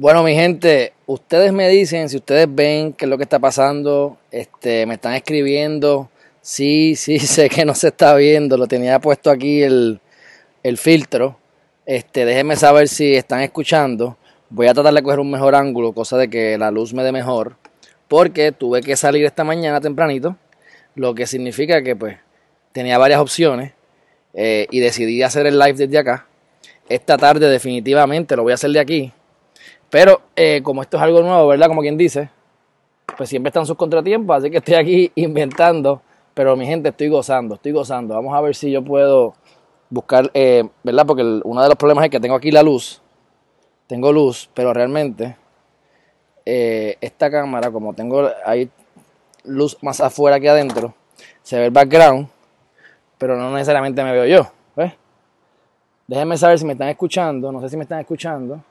[0.00, 4.16] Bueno, mi gente, ustedes me dicen si ustedes ven qué es lo que está pasando,
[4.30, 6.08] este, me están escribiendo.
[6.40, 10.00] Sí, sí, sé que no se está viendo, lo tenía puesto aquí el,
[10.62, 11.36] el filtro.
[11.84, 14.16] Este, déjenme saber si están escuchando.
[14.50, 17.10] Voy a tratar de coger un mejor ángulo, cosa de que la luz me dé
[17.10, 17.56] mejor,
[18.06, 20.36] porque tuve que salir esta mañana tempranito,
[20.94, 22.18] lo que significa que pues
[22.70, 23.72] tenía varias opciones
[24.32, 26.28] eh, y decidí hacer el live desde acá.
[26.88, 29.12] Esta tarde definitivamente lo voy a hacer de aquí
[29.90, 31.68] pero eh, como esto es algo nuevo, ¿verdad?
[31.68, 32.30] Como quien dice,
[33.16, 36.02] pues siempre están sus contratiempos, así que estoy aquí inventando.
[36.34, 38.14] Pero mi gente, estoy gozando, estoy gozando.
[38.14, 39.34] Vamos a ver si yo puedo
[39.90, 41.04] buscar, eh, ¿verdad?
[41.04, 43.02] Porque uno de los problemas es que tengo aquí la luz.
[43.88, 45.36] Tengo luz, pero realmente
[46.44, 48.70] eh, esta cámara, como tengo ahí
[49.44, 50.94] luz más afuera que adentro,
[51.42, 52.28] se ve el background,
[53.16, 54.50] pero no necesariamente me veo yo.
[54.76, 54.92] ¿ves?
[56.06, 57.50] Déjenme saber si me están escuchando.
[57.50, 58.62] No sé si me están escuchando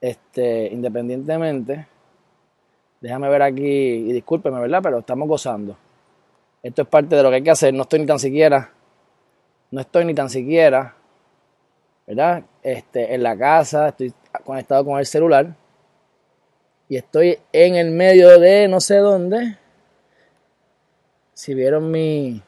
[0.00, 1.86] este, independientemente,
[3.00, 4.80] déjame ver aquí, y discúlpeme, ¿verdad?
[4.82, 5.76] Pero estamos gozando.
[6.62, 7.72] Esto es parte de lo que hay que hacer.
[7.72, 8.72] No estoy ni tan siquiera,
[9.70, 10.94] no estoy ni tan siquiera,
[12.06, 12.44] ¿verdad?
[12.62, 14.12] Este, en la casa, estoy
[14.44, 15.54] conectado con el celular
[16.88, 19.58] y estoy en el medio de no sé dónde.
[21.34, 22.42] Si vieron mi,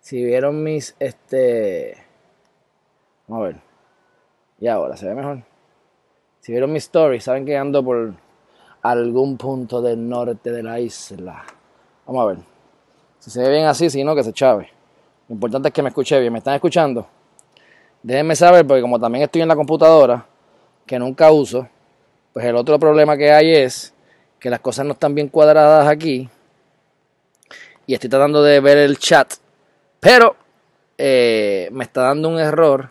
[0.00, 1.96] si vieron mis, este,
[3.26, 3.56] vamos a ver.
[4.60, 5.49] Y ahora se ve mejor.
[6.40, 8.14] Si vieron mi story, saben que ando por
[8.82, 11.44] algún punto del norte de la isla.
[12.06, 12.38] Vamos a ver.
[13.18, 14.70] Si se ve bien así, si no, que se chave.
[15.28, 16.32] Lo importante es que me escuche bien.
[16.32, 17.06] ¿Me están escuchando?
[18.02, 20.24] Déjenme saber, porque como también estoy en la computadora,
[20.86, 21.68] que nunca uso,
[22.32, 23.92] pues el otro problema que hay es
[24.38, 26.28] que las cosas no están bien cuadradas aquí.
[27.86, 29.34] Y estoy tratando de ver el chat.
[30.00, 30.36] Pero
[30.96, 32.88] eh, me está dando un error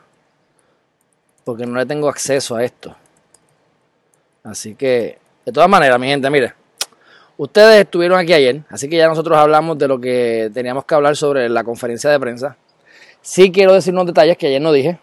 [1.44, 2.96] porque no le tengo acceso a esto.
[4.44, 6.54] Así que, de todas maneras, mi gente, mire,
[7.38, 11.16] ustedes estuvieron aquí ayer, así que ya nosotros hablamos de lo que teníamos que hablar
[11.16, 12.58] sobre la conferencia de prensa.
[13.22, 15.00] Sí quiero decir unos detalles que ayer no dije,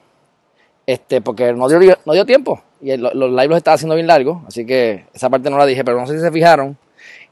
[0.86, 4.42] este, porque no dio, no dio tiempo y los live los estaba haciendo bien largos,
[4.46, 6.76] así que esa parte no la dije, pero no sé si se fijaron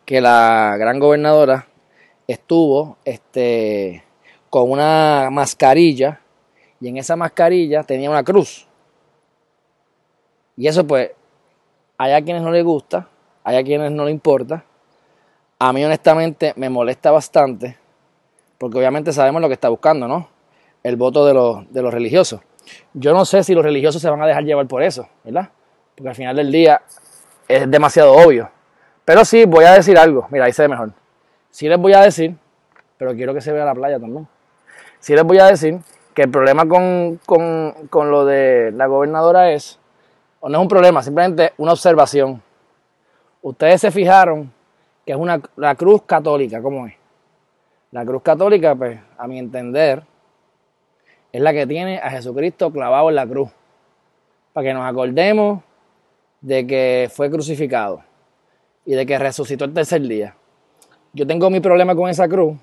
[0.04, 1.66] que la gran gobernadora
[2.26, 4.04] estuvo este,
[4.50, 6.20] con una mascarilla
[6.80, 8.66] y en esa mascarilla tenía una cruz.
[10.56, 11.10] Y eso pues
[11.98, 13.08] hay a quienes no les gusta,
[13.44, 14.64] hay a quienes no le importa.
[15.58, 17.78] A mí honestamente me molesta bastante,
[18.58, 20.28] porque obviamente sabemos lo que está buscando, ¿no?
[20.82, 22.40] El voto de los, de los religiosos.
[22.92, 25.50] Yo no sé si los religiosos se van a dejar llevar por eso, ¿verdad?
[25.94, 26.82] Porque al final del día
[27.48, 28.50] es demasiado obvio.
[29.04, 30.26] Pero sí, voy a decir algo.
[30.30, 30.92] Mira, ahí se ve mejor.
[31.50, 32.34] Sí les voy a decir,
[32.96, 34.26] pero quiero que se vea la playa también.
[34.98, 35.78] Sí les voy a decir
[36.14, 39.78] que el problema con, con, con lo de la gobernadora es
[40.44, 42.42] o no es un problema, simplemente una observación.
[43.40, 44.52] Ustedes se fijaron
[45.06, 46.92] que es una, la cruz católica, ¿cómo es?
[47.92, 50.02] La cruz católica, pues, a mi entender,
[51.32, 53.48] es la que tiene a Jesucristo clavado en la cruz.
[54.52, 55.62] Para que nos acordemos
[56.42, 58.02] de que fue crucificado
[58.84, 60.36] y de que resucitó el tercer día.
[61.14, 62.58] Yo tengo mi problema con esa cruz,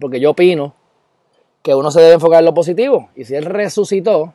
[0.00, 0.72] porque yo opino
[1.60, 3.10] que uno se debe enfocar en lo positivo.
[3.14, 4.32] Y si Él resucitó,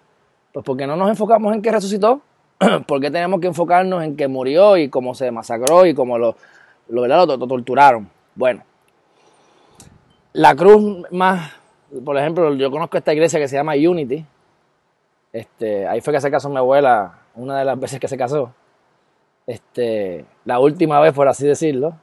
[0.52, 2.22] pues ¿por qué no nos enfocamos en que resucitó?
[2.88, 6.35] ¿Por qué tenemos que enfocarnos en que murió y cómo se masacró y cómo lo,
[6.90, 8.09] lo, lo, torturaron?
[8.35, 8.63] Bueno,
[10.34, 11.52] la cruz más,
[12.03, 14.25] por ejemplo, yo conozco esta iglesia que se llama Unity.
[15.31, 18.53] Este, ahí fue que se casó mi abuela, una de las veces que se casó.
[19.46, 21.96] Este, la última vez, por así decirlo.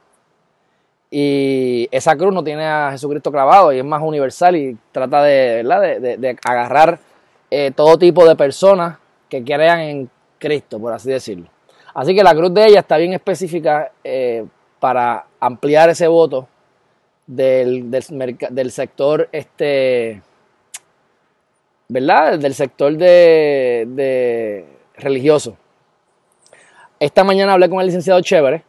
[1.13, 5.61] Y esa cruz no tiene a Jesucristo clavado y es más universal y trata de,
[6.17, 6.99] de, agarrar
[7.49, 8.97] eh, todo tipo de personas
[9.27, 10.09] que crean en
[10.41, 11.47] Cristo, por así decirlo.
[11.93, 14.45] Así que la cruz de ella está bien específica eh,
[14.79, 16.47] para ampliar ese voto
[17.27, 20.21] del, del, sector, este,
[21.87, 22.39] ¿verdad?
[22.39, 24.65] Del sector de, de,
[24.95, 25.55] religioso.
[26.99, 28.63] Esta mañana hablé con el licenciado Chévere,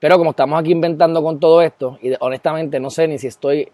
[0.00, 3.70] pero como estamos aquí inventando con todo esto, y honestamente no sé ni si estoy,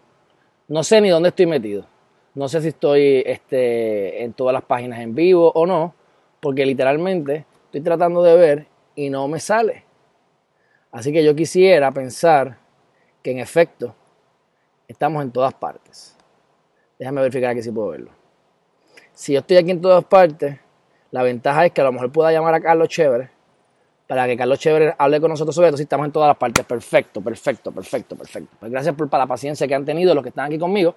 [0.69, 1.87] no sé ni dónde estoy metido.
[2.35, 5.95] No sé si estoy este, en todas las páginas en vivo o no
[6.41, 9.85] porque literalmente estoy tratando de ver y no me sale.
[10.93, 12.59] Así que yo quisiera pensar
[13.23, 13.95] que en efecto
[14.89, 16.17] estamos en todas partes.
[16.99, 18.11] Déjame verificar aquí si puedo verlo.
[19.13, 20.59] Si yo estoy aquí en todas partes,
[21.11, 23.31] la ventaja es que a lo mejor pueda llamar a Carlos Chévere
[24.07, 25.77] para que Carlos Chévere hable con nosotros sobre esto.
[25.77, 28.57] Si estamos en todas las partes, perfecto, perfecto, perfecto, perfecto.
[28.59, 30.97] Pues gracias por la paciencia que han tenido los que están aquí conmigo,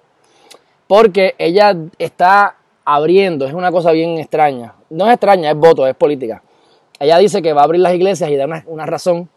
[0.88, 4.74] porque ella está abriendo, es una cosa bien extraña.
[4.94, 6.42] No es extraña, es voto, es política.
[7.00, 9.28] Ella dice que va a abrir las iglesias y da una, razón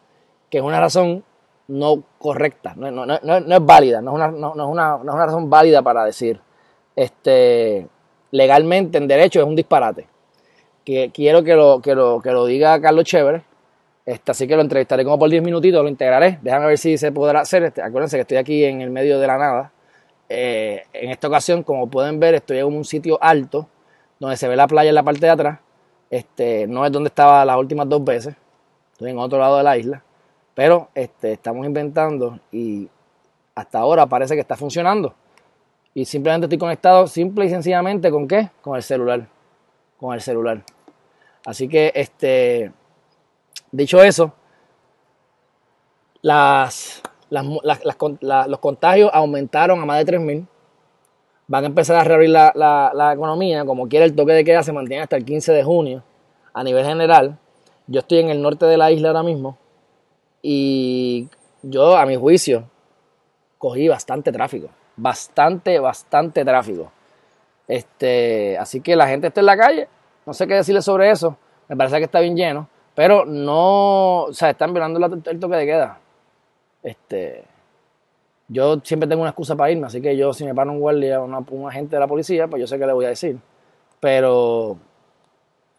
[0.51, 1.23] que es una razón
[1.67, 6.39] no correcta, no, es válida, no es, una, una, razón válida para decir,
[6.95, 7.87] este,
[8.31, 10.07] legalmente en derecho es un disparate.
[10.85, 13.43] Que quiero que lo, que lo, que lo diga Carlos Chévere,
[14.05, 17.11] este, así que lo entrevistaré como por 10 minutitos, lo integraré, déjame ver si se
[17.11, 17.63] podrá hacer.
[17.63, 19.71] Este, acuérdense que estoy aquí en el medio de la nada.
[20.29, 23.67] Eh, en esta ocasión, como pueden ver, estoy en un sitio alto
[24.19, 25.59] donde se ve la playa en la parte de atrás.
[26.09, 28.35] Este, no es donde estaba las últimas dos veces,
[28.93, 30.03] estoy en otro lado de la isla,
[30.55, 32.89] pero este, estamos inventando y
[33.55, 35.13] hasta ahora parece que está funcionando.
[35.93, 38.51] Y simplemente estoy conectado simple y sencillamente con qué?
[38.61, 39.27] Con el celular.
[39.99, 40.63] Con el celular.
[41.43, 42.71] Así que, este,
[43.71, 44.31] dicho eso,
[46.21, 50.45] las, los contagios aumentaron a más de 3.000
[51.47, 55.03] van a empezar a reabrir la, economía, como quiera el toque de queda se mantiene
[55.03, 56.03] hasta el 15 de junio
[56.53, 57.37] a nivel general.
[57.87, 59.57] Yo estoy en el norte de la isla ahora mismo
[60.41, 61.29] y
[61.63, 62.69] yo a mi juicio
[63.57, 66.91] cogí bastante tráfico, bastante, bastante tráfico.
[67.67, 69.87] Este, así que la gente está en la calle,
[70.25, 74.33] no sé qué decirle sobre eso, me parece que está bien lleno, pero no, o
[74.33, 75.99] sea, están violando el toque de queda.
[76.83, 77.43] Este,
[78.49, 81.21] yo siempre tengo una excusa para irme, así que yo si me para un guardia
[81.21, 83.37] o un agente de la policía, pues yo sé qué le voy a decir.
[83.99, 84.77] Pero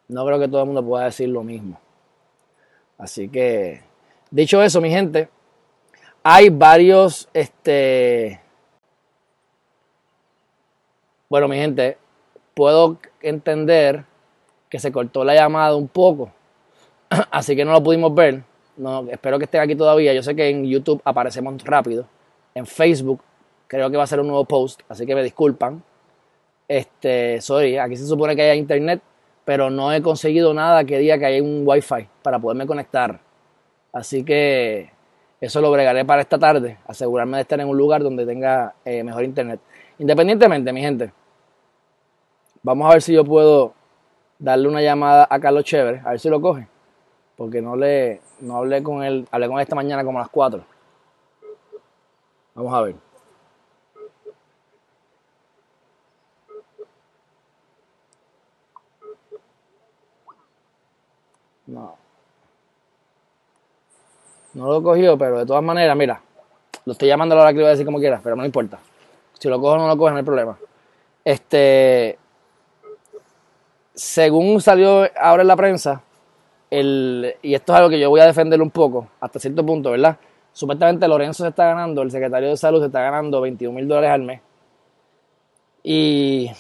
[0.09, 1.81] no creo que todo el mundo pueda decir lo mismo.
[2.99, 3.83] Así que,
[4.31, 5.29] dicho eso, mi gente,
[6.23, 8.41] hay varios, este,
[11.29, 11.97] bueno, mi gente,
[12.55, 14.05] puedo entender
[14.69, 16.33] que se cortó la llamada un poco,
[17.31, 18.43] así que no lo pudimos ver.
[18.77, 20.15] No, espero que estén aquí todavía.
[20.15, 22.07] Yo sé que en YouTube aparecemos rápido
[22.59, 23.21] en Facebook
[23.67, 25.83] creo que va a ser un nuevo post, así que me disculpan.
[26.67, 29.01] Este, sorry, aquí se supone que haya internet,
[29.45, 33.21] pero no he conseguido nada que diga que hay un wifi para poderme conectar.
[33.93, 34.91] Así que
[35.41, 39.03] eso lo bregaré para esta tarde, asegurarme de estar en un lugar donde tenga eh,
[39.03, 39.61] mejor internet.
[39.99, 41.13] Independientemente, mi gente,
[42.63, 43.73] vamos a ver si yo puedo
[44.39, 46.67] darle una llamada a Carlos Chévere, a ver si lo coge,
[47.37, 50.31] porque no le no hablé con él, hablé con él esta mañana como a las
[50.31, 50.78] 4.
[52.59, 52.97] Vamos a ver.
[61.67, 61.97] No.
[64.55, 66.21] No lo he cogido, pero de todas maneras, mira,
[66.85, 68.81] lo estoy llamando a la hora que voy a decir como quiera, pero no importa.
[69.39, 70.59] Si lo cojo o no lo cojo, no hay problema.
[71.25, 72.19] Este,
[73.95, 76.03] según salió ahora en la prensa,
[76.71, 79.93] el, y esto es algo que yo voy a defender un poco, hasta cierto punto,
[79.93, 80.19] ¿verdad?
[80.59, 84.11] Supuestamente Lorenzo se está ganando, el secretario de salud se está ganando 21 mil dólares
[84.11, 84.41] al mes.
[85.85, 86.51] Y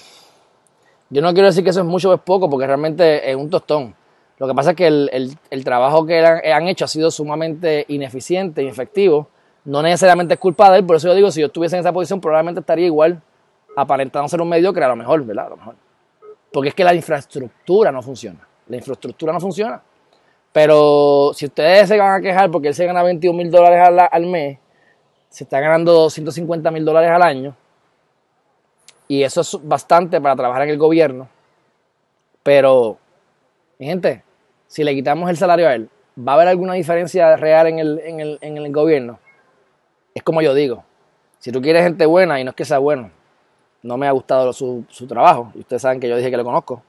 [1.10, 3.50] yo no quiero decir que eso es mucho o es poco, porque realmente es un
[3.50, 3.96] tostón.
[4.38, 9.30] Lo que pasa es que el, trabajo que han, hecho ha sido sumamente ineficiente, inefectivo.
[9.64, 11.92] No necesariamente es culpa de él, por eso yo digo, si yo estuviese en esa
[11.92, 13.20] posición, probablemente estaría igual,
[13.76, 15.46] aparentando ser un mediocre a lo mejor, ¿verdad?
[15.46, 15.74] A lo mejor.
[16.52, 18.46] Porque es que la infraestructura no funciona.
[18.68, 19.82] La infraestructura no funciona.
[20.52, 24.26] Pero si ustedes se van a quejar porque él se gana 21 mil dólares al,
[24.26, 24.58] mes,
[25.28, 27.56] se está ganando 250 mil dólares al año.
[29.06, 31.28] Y eso es bastante para trabajar en el gobierno.
[32.42, 32.98] Pero,
[33.78, 34.22] mi gente,
[34.66, 37.98] si le quitamos el salario a él, ¿va a haber alguna diferencia real en el,
[38.00, 39.18] en el, en el gobierno?
[40.14, 40.84] Es como yo digo,
[41.38, 43.10] si tú quieres gente buena y no es que sea bueno,
[43.82, 46.44] no me ha gustado su, su trabajo, y ustedes saben que yo dije que lo
[46.44, 46.82] conozco,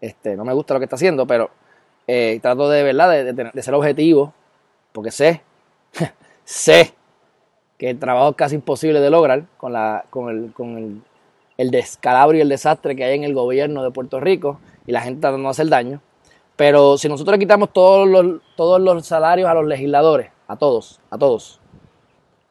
[0.00, 1.50] este, no me gusta lo que está haciendo, pero
[2.08, 3.34] eh, trato de, ¿verdad?
[3.34, 4.32] De, ser objetivo,
[4.92, 5.42] porque sé,
[6.44, 6.94] sé
[7.76, 11.02] que el trabajo es casi imposible de lograr con, la, con, el, con
[11.58, 15.02] el, descalabro y el desastre que hay en el gobierno de Puerto Rico y la
[15.02, 16.00] gente tratando de hacer daño.
[16.56, 21.18] Pero si nosotros quitamos todos los, todos los salarios a los legisladores, a todos, a
[21.18, 21.60] todos,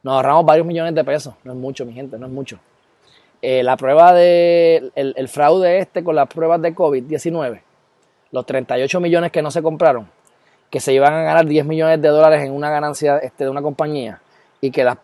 [0.04, 1.34] nos ahorramos varios millones de pesos.
[1.44, 2.60] No es mucho, mi gente, no es mucho.
[3.42, 7.62] Eh, la prueba de el fraude este con las pruebas de COVID-19
[8.38, 10.08] los 38 millones que no se compraron,
[10.70, 13.62] que se iban a ganar 10 millones de dólares en una ganancia este, de una
[13.64, 14.22] compañía
[14.62, 14.98] y que las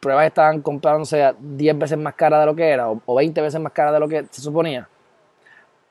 [0.00, 3.72] pruebas estaban comprándose 10 veces más cara de lo que era o, 20 veces más
[3.72, 4.86] cara de lo que se suponía,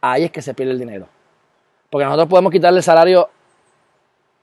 [0.01, 1.07] ahí es que se pierde el dinero.
[1.89, 3.27] Porque nosotros podemos quitarle el salario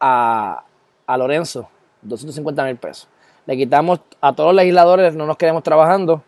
[0.00, 0.64] a,
[1.06, 1.68] a Lorenzo
[2.02, 3.08] 250 mil pesos.
[3.46, 6.22] Le quitamos a todos los legisladores, no nos quedemos trabajando,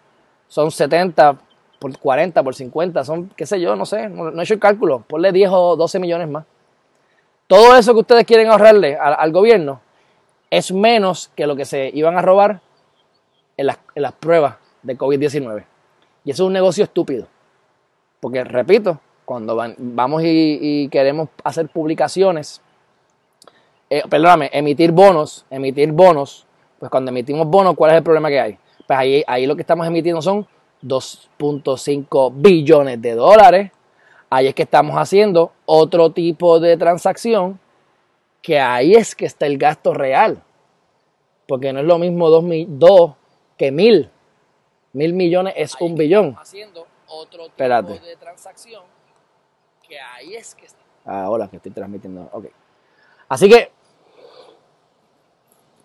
[0.47, 1.37] son 70
[1.83, 5.01] por 40, por 50, son, qué sé yo, no sé, no, he hecho el cálculo,
[5.09, 6.45] ponle 10 o 12 millones más.
[7.49, 9.81] Todo eso que ustedes quieren ahorrarle al, gobierno
[10.49, 12.61] es menos que lo que se iban a robar
[13.57, 15.65] en las, en las pruebas de COVID-19.
[16.25, 17.27] Y eso es un negocio estúpido.
[18.21, 22.63] Porque, repito, cuando vamos y, queremos hacer publicaciones,
[23.91, 26.47] eh, perdóname, emitir bonos, emitir bonos,
[26.79, 28.59] pues cuando emitimos bonos, ¿cuál es el problema que hay?
[28.87, 30.47] Pues ahí, ahí lo que estamos emitiendo son
[30.83, 33.73] 2.5 billones de dólares.
[34.31, 37.61] Ahí es que estamos haciendo otro tipo de transacción,
[38.41, 40.43] que ahí es que está el gasto real.
[41.47, 43.15] Porque no es lo mismo 2
[43.59, 44.11] que mil.
[44.93, 46.37] Mil millones es un billón.
[46.39, 48.83] Haciendo otro tipo de transacción
[49.93, 50.81] que ahí es que está.
[51.05, 52.29] Ah, hola, que estoy transmitiendo.
[52.33, 52.47] Ok.
[53.29, 53.71] Así que,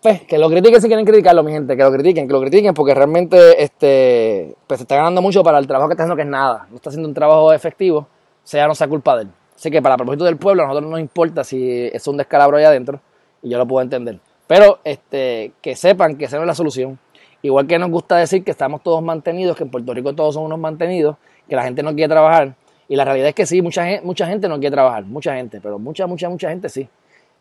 [0.08, 2.74] pues, que lo critiquen si quieren criticarlo, mi gente, que lo critiquen, que lo critiquen,
[2.74, 6.22] porque realmente este, pues, se está ganando mucho para el trabajo que está haciendo, que
[6.22, 6.66] es nada.
[6.70, 8.08] No está haciendo un trabajo efectivo,
[8.42, 9.30] sea no sea culpa de él.
[9.54, 12.56] Así que para propósito del pueblo, a nosotros no nos importa si es un descalabro
[12.56, 13.02] ahí adentro,
[13.42, 14.20] y yo lo puedo entender.
[14.48, 16.98] Pero este, que sepan que esa no es la solución.
[17.42, 20.46] Igual que nos gusta decir que estamos todos mantenidos, que en Puerto Rico todos son
[20.46, 21.18] unos mantenidos,
[21.50, 22.56] que la gente no quiere trabajar.
[22.88, 25.80] Y la realidad es que sí, mucha mucha gente no quiere trabajar, mucha gente, pero
[25.80, 26.88] mucha, mucha, mucha gente sí.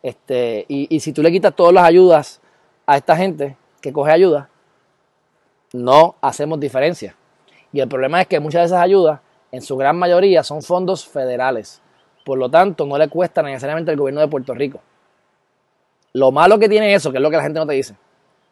[0.03, 2.41] Este, y, y si tú le quitas todas las ayudas
[2.87, 4.49] a esta gente que coge ayuda,
[5.73, 7.15] no hacemos diferencia.
[7.71, 9.19] Y el problema es que muchas de esas ayudas,
[9.51, 11.81] en su gran mayoría, son fondos federales.
[12.25, 14.79] Por lo tanto, no le cuesta necesariamente al gobierno de Puerto Rico.
[16.13, 17.95] Lo malo que tiene eso, que es lo que la gente no te dice,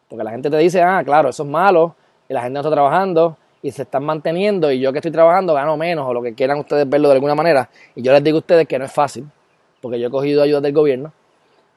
[0.08, 1.96] porque la gente te dice, ah, claro, eso es malo,
[2.28, 5.54] y la gente no está trabajando, y se están manteniendo, y yo que estoy trabajando
[5.54, 7.68] gano menos, o lo que quieran ustedes verlo de alguna manera.
[7.94, 9.26] Y yo les digo a ustedes que no es fácil,
[9.80, 11.12] porque yo he cogido ayudas del gobierno,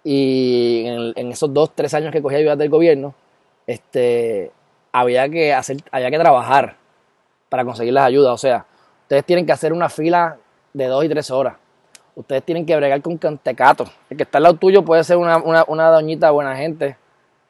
[0.04, 0.84] y
[1.16, 3.14] en, esos dos, tres años que cogí ayudas del gobierno,
[3.68, 4.52] este,
[4.92, 6.76] había que hacer, había que trabajar
[7.50, 8.34] para conseguir las ayudas.
[8.34, 8.66] O sea,
[9.04, 10.38] ustedes tienen que hacer una fila
[10.74, 11.56] de dos y tres horas.
[12.16, 13.86] Ustedes tienen que bregar con cantecato.
[14.10, 16.98] El que está al lado tuyo puede ser una, una, una doñita buena gente,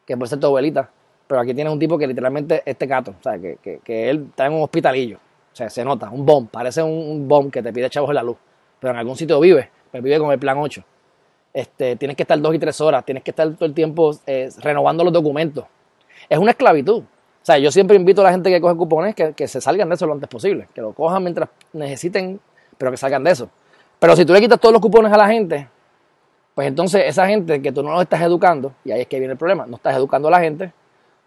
[0.06, 0.90] que puede ser tu abuelita,
[1.30, 4.48] pero aquí tienes un tipo que literalmente es tecato, o sea, que, que, él está
[4.48, 7.88] en un hospitalillo, o sea, se nota, un bomb, parece un, bomb que te pide
[7.88, 8.36] chavos en la luz,
[8.80, 10.84] pero en algún sitio vive, pero vive con el plan 8.
[11.60, 14.50] Este, tienes que estar dos y tres horas, tienes que estar todo el tiempo eh,
[14.60, 15.66] renovando los documentos.
[16.30, 17.00] Es una esclavitud.
[17.00, 19.96] O sea, yo siempre invito a la gente que coge cupones que, se salgan de
[19.96, 22.40] eso lo antes posible, que lo cojan mientras necesiten,
[22.78, 23.50] pero que salgan de eso.
[24.00, 25.68] Pero si tú le quitas todos los cupones a la gente,
[26.56, 29.34] pues entonces esa gente que tú no los estás educando, y ahí es que viene
[29.34, 30.72] el problema, no estás educando a la gente,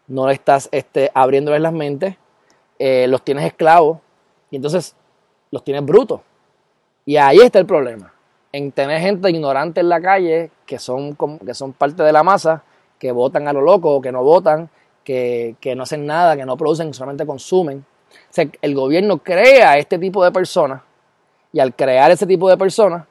[0.09, 2.17] no le estás este, abriéndoles las mentes,
[2.79, 3.99] eh, los tienes esclavos,
[4.51, 4.97] y entonces
[5.51, 6.23] los tienes brutos.
[7.05, 8.15] Y ahí está el problema,
[8.53, 12.63] en tener gente ignorante en la calle, que son, que son parte de la masa,
[12.99, 14.69] que votan a lo loco, que no votan,
[15.03, 17.85] que, que no hacen nada, que no producen, solamente consumen.
[18.11, 20.83] O sea, el gobierno crea este tipo de personas,
[21.53, 23.05] y al crear ese tipo de personas,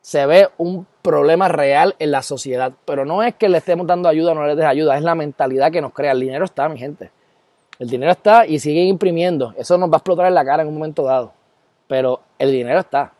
[0.00, 2.72] se ve un problema real en la sociedad.
[2.84, 5.14] Pero no es que le estemos dando ayuda o no le des ayuda, es la
[5.14, 6.12] mentalidad que nos crea.
[6.12, 7.10] El dinero está, mi gente.
[7.78, 9.52] El dinero está y sigue imprimiendo.
[9.58, 11.32] Eso nos va a explotar en la cara en un momento dado.
[11.86, 13.12] Pero el dinero está.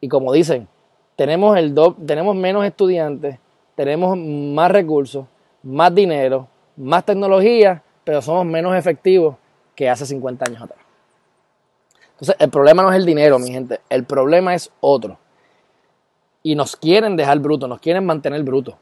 [0.00, 0.68] Y como dicen,
[1.16, 1.74] tenemos, el
[2.06, 3.38] tenemos menos estudiantes,
[3.74, 5.26] tenemos más recursos,
[5.62, 9.36] más dinero, más tecnología, pero somos menos efectivos
[9.74, 10.78] que hace 50 años atrás.
[12.12, 13.80] Entonces, el problema no es el dinero, mi gente.
[13.88, 15.18] El problema es otro
[16.42, 18.74] y nos quieren dejar brutos, nos quieren mantener brutos.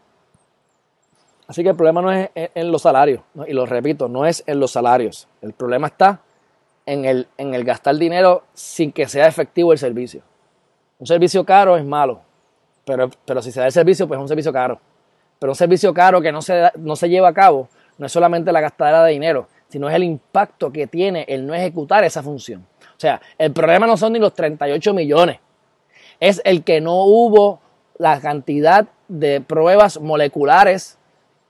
[1.46, 4.60] Así que el problema no es en los salarios, y lo repito, no es en
[4.60, 5.28] los salarios.
[5.42, 6.20] El problema está
[6.86, 10.22] en el, en el gastar dinero sin que sea efectivo el servicio.
[11.00, 12.20] Un servicio caro es malo,
[12.84, 14.80] pero, pero si se da el servicio, pues es un servicio caro.
[15.38, 17.68] Pero un servicio caro que no se, no se lleva a cabo
[18.00, 21.54] no es solamente la gastadera de dinero, sino es el impacto que tiene el no
[21.54, 22.66] ejecutar esa función.
[22.80, 25.38] O sea, el problema no son ni los 38 millones,
[26.18, 27.60] es el que no hubo
[27.98, 30.98] la cantidad de pruebas moleculares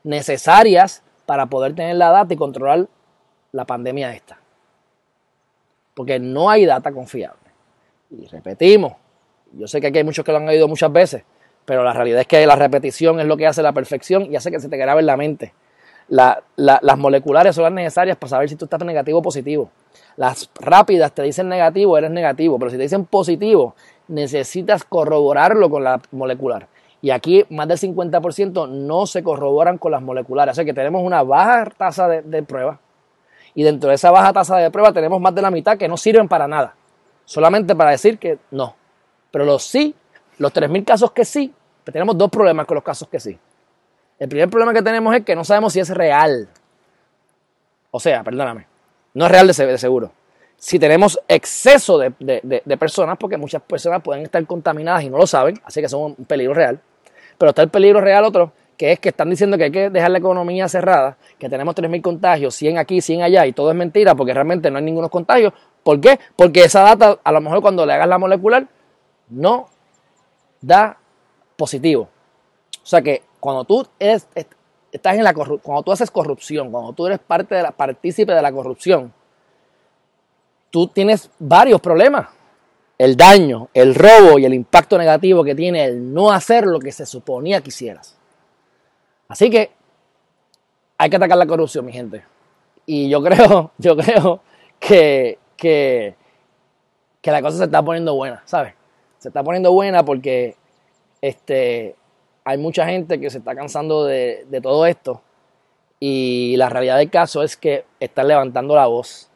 [0.03, 2.89] necesarias para poder tener la data y controlar
[3.53, 4.41] la pandemia esta.
[5.95, 7.39] Porque no hay data confiable.
[8.11, 8.95] Y repetimos,
[9.53, 11.25] yo sé que aquí hay muchos que lo han oído muchas veces,
[11.65, 14.51] pero la realidad es que la repetición es lo que hace la perfección y hace
[14.51, 15.53] que se te grabe en la mente.
[16.09, 19.71] las moleculares son las necesarias para saber si tú estás negativo o positivo.
[20.17, 23.75] Las rápidas te dicen negativo, eres negativo, pero si te dicen positivo,
[24.09, 26.67] necesitas corroborarlo con la molecular.
[27.03, 30.53] Y aquí más del 50% no se corroboran con las moleculares.
[30.53, 32.79] O sea que tenemos una baja tasa de, de prueba.
[33.55, 35.97] Y dentro de esa baja tasa de prueba tenemos más de la mitad que no
[35.97, 36.75] sirven para nada.
[37.25, 38.75] Solamente para decir que no.
[39.31, 39.95] Pero los sí,
[40.39, 41.53] los 3.000 casos que sí,
[41.85, 43.39] pues tenemos dos problemas con los casos que sí.
[44.19, 46.49] El primer problema que tenemos es que no sabemos si es real.
[47.91, 48.67] O sea, perdóname,
[49.15, 50.13] no es real de seguro.
[50.57, 55.59] Si tenemos exceso de, personas, porque muchas personas pueden estar contaminadas y no lo saben,
[55.65, 56.79] así que son un peligro real.
[57.39, 60.11] Pero está el peligro real otro, que es que están diciendo que hay que dejar
[60.11, 64.15] la economía cerrada, que tenemos 3.000 contagios, 100 aquí, 100 allá, y todo es mentira,
[64.15, 65.55] porque realmente no hay ninguno contagios.
[65.83, 66.21] ¿Por qué?
[66.37, 68.67] Porque esa data, a lo mejor cuando le hagas la molecular,
[69.31, 69.69] no
[70.61, 70.99] da
[71.57, 72.09] positivo.
[72.83, 77.19] O sea que cuando tú estás en la cuando tú haces corrupción, cuando tú eres
[77.19, 79.13] parte de la partícipe de la corrupción,
[80.71, 82.29] tú tienes varios problemas.
[82.99, 86.93] El daño, el robo y el impacto negativo que tiene el no hacer lo que
[86.93, 88.17] se suponía que hicieras.
[89.29, 89.71] Así que
[90.99, 92.25] hay que atacar la corrupción, mi gente.
[92.85, 94.43] Y yo creo, yo creo
[94.79, 96.15] que, que,
[97.23, 98.75] que la cosa se está poniendo buena, ¿sabes?
[99.21, 100.57] Se está poniendo buena porque
[101.21, 101.95] este,
[102.43, 105.21] hay mucha gente que se está cansando de, todo esto
[106.01, 109.31] y la realidad del caso es que están levantando la voz.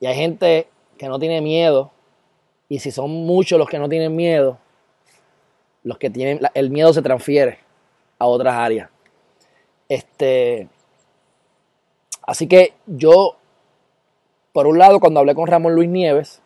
[0.00, 0.66] Y hay gente
[0.98, 1.92] que no tiene miedo
[2.68, 4.58] y si son muchos los que no tienen miedo,
[5.84, 7.60] los que tienen el miedo se transfiere
[8.18, 8.90] a otras áreas.
[9.88, 10.68] Este
[12.26, 13.36] así que yo
[14.52, 16.42] por un lado cuando hablé con Ramón Luis Nieves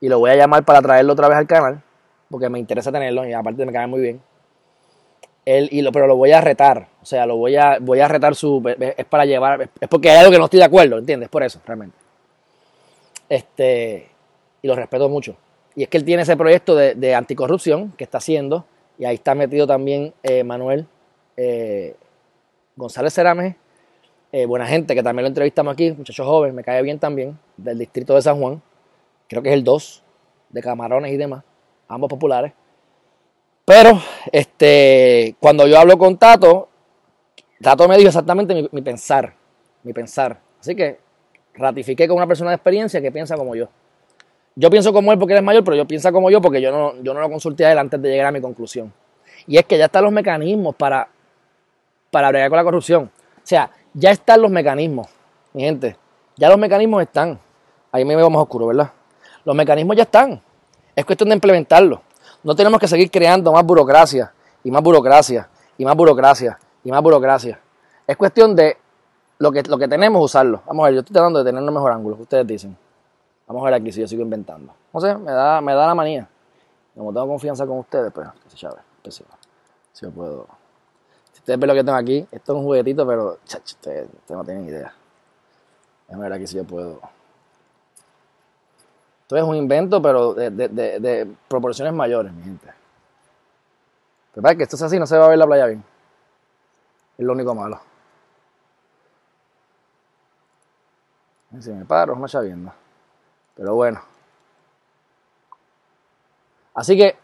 [0.00, 1.82] y lo voy a llamar para traerlo otra vez al canal,
[2.30, 4.20] porque me interesa tenerlo y aparte me cae muy bien
[5.70, 6.88] y lo, pero lo voy a retar.
[7.00, 8.62] O sea, lo voy a, voy a retar su.
[8.96, 9.70] Es para llevar.
[9.80, 11.28] Es porque hay algo que no estoy de acuerdo, ¿entiendes?
[11.28, 11.96] Por eso, realmente.
[13.28, 14.08] Este.
[14.60, 15.36] Y lo respeto mucho.
[15.74, 18.66] Y es que él tiene ese proyecto de, anticorrupción que está haciendo.
[18.98, 20.86] Y ahí está metido también eh, Manuel
[21.36, 21.94] eh,
[22.76, 23.56] González Cerame.
[24.32, 27.78] Eh, buena gente, que también lo entrevistamos aquí, muchacho joven, me cae bien también, del
[27.78, 28.60] distrito de San Juan.
[29.28, 30.04] Creo que es el 2,
[30.50, 31.44] de Camarones y demás,
[31.88, 32.52] ambos populares.
[33.64, 34.00] Pero
[34.32, 36.68] este, cuando yo hablo con Tato,
[37.60, 39.34] Tato me dijo exactamente mi, pensar,
[39.82, 40.40] mi pensar.
[40.58, 40.98] Así que
[41.54, 43.68] ratifiqué con una persona de experiencia que piensa como yo.
[44.56, 46.72] Yo pienso como él porque él es mayor, pero yo pienso como yo porque yo
[46.72, 48.92] no, yo no lo consulté a él antes de llegar a mi conclusión.
[49.46, 51.08] Y es que ya están los mecanismos para,
[52.10, 53.04] para bregar con la corrupción.
[53.04, 55.08] O sea, ya están los mecanismos,
[55.52, 55.96] mi gente.
[56.36, 57.38] Ya los mecanismos están.
[57.92, 58.92] Ahí me veo más oscuro, ¿verdad?
[59.44, 60.40] Los mecanismos ya están.
[60.94, 62.00] Es cuestión de implementarlos.
[62.42, 64.32] No tenemos que seguir creando más burocracia
[64.64, 67.60] y más burocracia y más burocracia y más burocracia.
[68.06, 68.76] Es cuestión de
[69.38, 70.62] lo que, lo que tenemos usarlo.
[70.66, 72.76] Vamos a ver, yo estoy tratando de tener un mejor ángulo, ustedes dicen.
[73.46, 74.74] Vamos a ver aquí si yo sigo inventando.
[74.92, 76.28] No sé, me da, me da la manía.
[76.94, 78.12] Como tengo confianza con ustedes,
[78.54, 79.22] chave, pues,
[79.92, 80.46] si yo puedo.
[81.32, 84.66] Si ustedes ven lo que tengo aquí, esto es un juguetito, pero ustedes, no tienen
[84.66, 84.92] idea.
[86.08, 87.00] Déjame ver aquí si yo puedo.
[89.28, 92.66] Esto es un invento, pero de, proporciones mayores, mi gente.
[94.32, 95.84] Pero para que esto es así, no se va a ver la playa bien.
[97.18, 97.78] Es lo único malo.
[101.60, 102.72] Si me paro, no está viendo.
[103.54, 104.00] Pero bueno.
[106.72, 107.14] Así que,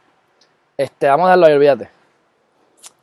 [0.77, 1.89] este, vamos a darlo ahí, olvídate.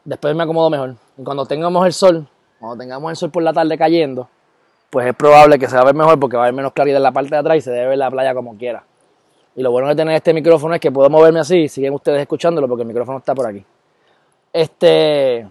[0.05, 0.95] Después me acomodo mejor.
[1.17, 2.27] Y cuando tengamos el sol,
[2.59, 4.29] cuando tengamos el sol por la tarde cayendo,
[4.91, 6.97] pues es probable que se va a ver mejor porque va a haber menos claridad
[6.97, 8.83] en la parte de atrás y se debe ver la playa como quiera.
[9.55, 12.67] Y lo bueno de tener este micrófono es que puedo moverme así, siguen ustedes escuchándolo
[12.67, 13.65] porque el micrófono está por aquí.
[14.53, 15.47] Este,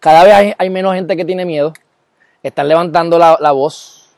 [0.00, 1.72] cada vez hay, menos gente que tiene miedo,
[2.42, 4.10] están levantando la, voz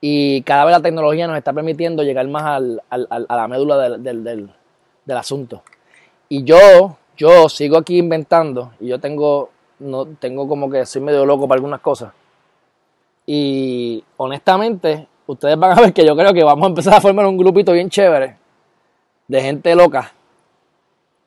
[0.00, 5.16] y cada vez la tecnología nos está permitiendo llegar más a la médula del, del,
[5.16, 5.62] asunto.
[6.28, 11.24] Y yo, yo sigo aquí inventando y yo tengo, no, tengo como que soy medio
[11.24, 12.12] loco para algunas cosas.
[13.26, 17.26] Y honestamente, ustedes van a ver que yo creo que vamos a empezar a formar
[17.26, 18.36] un grupito bien chévere
[19.28, 20.12] de gente loca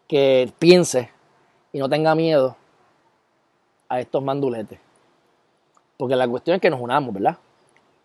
[0.08, 1.10] que piense
[1.72, 2.56] y no tenga miedo
[3.88, 4.80] a estos manduletes.
[5.98, 7.38] Porque la cuestión es que nos unamos, ¿verdad?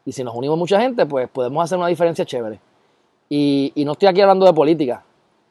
[0.04, 2.58] Y si nos unimos mucha gente, pues podemos hacer una diferencia chévere.
[3.28, 5.02] Y, no estoy aquí hablando de política.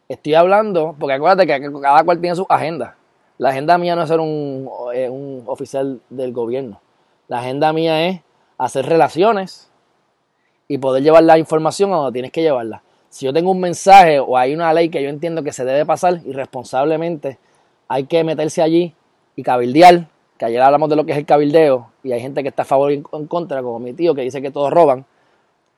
[0.07, 2.95] Estoy hablando, porque acuérdate que cada cual tiene su agenda.
[3.39, 6.79] La agenda mía no es ser un, eh, un oficial del gobierno.
[7.27, 8.21] La agenda mía es
[8.57, 9.71] hacer relaciones
[10.67, 12.81] y poder llevar la información a donde tienes que llevarla.
[13.09, 15.85] Si yo tengo un mensaje o hay una ley que yo entiendo que se debe
[15.85, 17.37] pasar irresponsablemente,
[17.87, 18.95] hay que meterse allí
[19.35, 22.49] y cabildear, que ayer hablamos de lo que es el cabildeo y hay gente que
[22.49, 25.05] está a favor y en contra, como mi tío que dice que todos roban.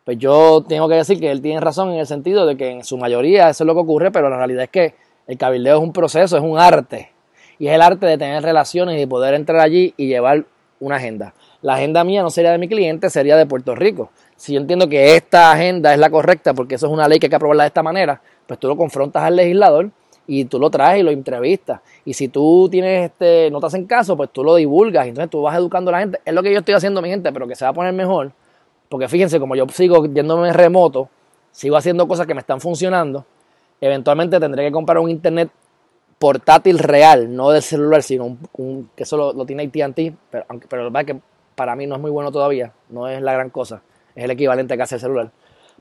[0.05, 2.83] Pues yo tengo que decir que él tiene razón en el sentido de que en
[2.83, 4.95] su mayoría eso es lo que ocurre, pero la realidad es que
[5.27, 7.11] el cabildeo es un proceso, es un arte.
[7.57, 10.45] Y es el arte de tener relaciones y poder entrar allí y llevar
[10.79, 11.33] una agenda.
[11.61, 14.87] La agenda mía no sería de mi cliente, sería de Puerto Rico si yo entiendo
[14.87, 17.63] que esta agenda es la correcta, porque eso es una ley que hay que aprobarla
[17.63, 19.89] de esta manera, pues tú lo confrontas al legislador
[20.27, 21.81] y tú lo traes y lo entrevistas.
[22.03, 25.07] Y si tú tienes este, no te hacen caso, pues tú lo divulgas.
[25.07, 26.19] Entonces tú vas educando a la gente.
[26.25, 28.31] Es lo que yo estoy haciendo, mi gente, pero que se va a poner mejor.
[28.89, 31.09] Porque fíjense, como yo sigo yéndome remoto,
[31.51, 33.25] sigo haciendo cosas que me están funcionando.
[33.81, 35.49] Eventualmente tendré que comprar un internet
[36.17, 40.89] portátil real, no del celular, sino un, que eso lo, tiene AT&T, pero, pero la
[40.89, 41.21] verdad es que
[41.55, 43.81] para mí no es muy bueno todavía, no es la gran cosa,
[44.15, 45.31] es el equivalente que hace el celular.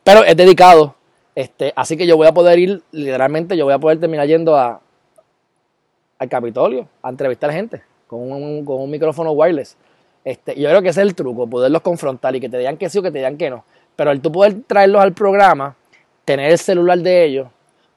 [0.02, 0.94] Pero es dedicado
[1.34, 4.56] este, así que yo voy a poder ir, literalmente, yo voy a poder terminar yendo
[4.56, 4.80] a,
[6.18, 9.76] al Capitolio a entrevistar gente con un, con un micrófono wireless.
[10.24, 12.88] Este, yo creo que ese es el truco, poderlos confrontar y que te digan que
[12.88, 13.64] sí o que te digan que no.
[13.96, 15.76] Pero el tú poder traerlos al programa,
[16.24, 17.48] tener el celular de ellos,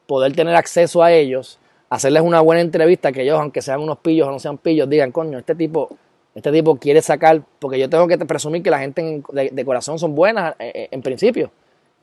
[0.08, 4.28] poder tener acceso a ellos, hacerles una buena entrevista, que ellos, aunque sean unos pillos
[4.28, 5.90] o no sean pillos, digan, coño, este tipo,
[6.38, 10.14] este tipo quiere sacar, porque yo tengo que presumir que la gente de, corazón son
[10.14, 11.50] buenas eh, eh, en principio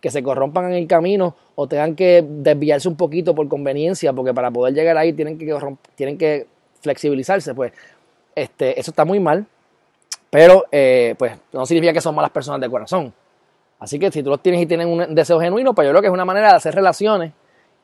[0.01, 4.35] que se corrompan en el camino o tengan que desviarse un poquito por conveniencia, porque
[4.35, 5.57] para poder llegar ahí tienen que,
[5.94, 6.49] tienen que
[6.81, 7.73] flexibilizarse, pues
[8.35, 9.47] este, eso está muy mal,
[10.31, 13.14] pero eh, pues no significa que son malas personas de corazón.
[13.79, 16.09] Así que si tú los tienes y tienen un deseo genuino, pues yo creo que
[16.09, 17.33] es una manera de hacer relaciones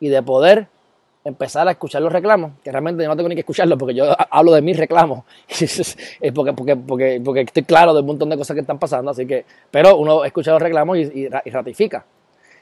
[0.01, 0.67] y de poder
[1.25, 4.05] empezar a escuchar los reclamos, que realmente yo no tengo ni que escucharlos porque yo
[4.31, 5.25] hablo de mis reclamos,
[6.35, 9.27] porque, porque, porque, porque estoy claro de un montón de cosas que están pasando, así
[9.27, 12.05] que, pero uno escucha los reclamos y, ratifica.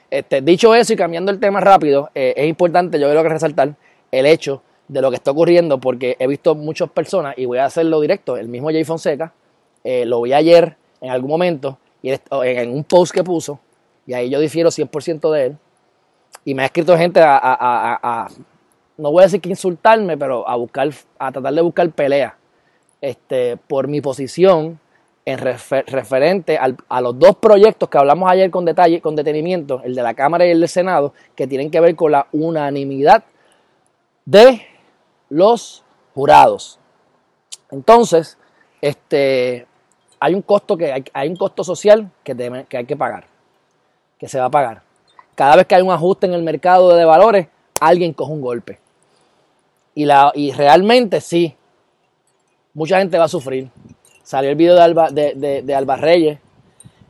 [0.09, 3.75] Este, dicho eso y cambiando el tema rápido, eh, es importante, yo creo que resaltar
[4.11, 7.65] el hecho de lo que está ocurriendo, porque he visto muchas personas, y voy a
[7.65, 9.33] hacerlo directo, el mismo Jay Fonseca,
[9.83, 13.59] eh, lo vi ayer en algún momento, y en un post que puso,
[14.07, 15.57] y ahí yo difiero 100% de él,
[16.49, 18.27] y me ha escrito gente a,
[18.97, 22.35] no voy a decir que insultarme, pero a buscar, a tratar de buscar pelea
[23.01, 24.79] este, por mi posición
[25.25, 30.01] en referente a los dos proyectos que hablamos ayer con detalle, con detenimiento, el de
[30.01, 33.23] la Cámara y el del Senado, que tienen que ver con la unanimidad
[34.25, 34.65] de
[35.29, 35.83] los
[36.15, 36.79] jurados.
[37.69, 38.39] Entonces,
[38.81, 39.67] este,
[40.19, 42.35] hay un costo que hay, hay un costo social que,
[42.67, 43.27] que hay que pagar,
[44.17, 44.88] que se va a pagar.
[45.39, 47.47] Cada vez que hay un ajuste en el mercado de valores,
[47.79, 48.77] alguien coge un golpe.
[49.95, 51.55] Y, la, y realmente sí,
[52.73, 53.69] mucha gente va a sufrir.
[54.21, 56.39] Salió el video de Alba, de, de, Alba Reyes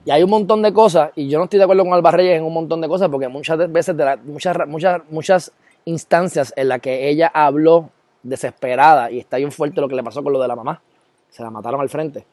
[0.06, 2.38] y hay un montón de cosas, y yo no estoy de acuerdo con Alba Reyes
[2.38, 5.52] en un montón de cosas, porque muchas veces, de muchas, muchas, muchas
[5.86, 7.89] instancias en las que ella habló
[8.22, 10.84] desesperada, y está bien fuerte lo que le pasó con lo de la mamá,
[11.32, 12.28] se la mataron al frente.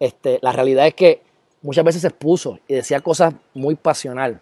[0.00, 1.22] Este, la realidad es que
[1.62, 4.40] muchas veces se expuso y decía cosas muy pasional.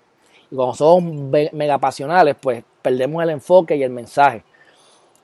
[0.51, 4.43] Y cuando somos mega pasionales, pues perdemos el enfoque y el mensaje.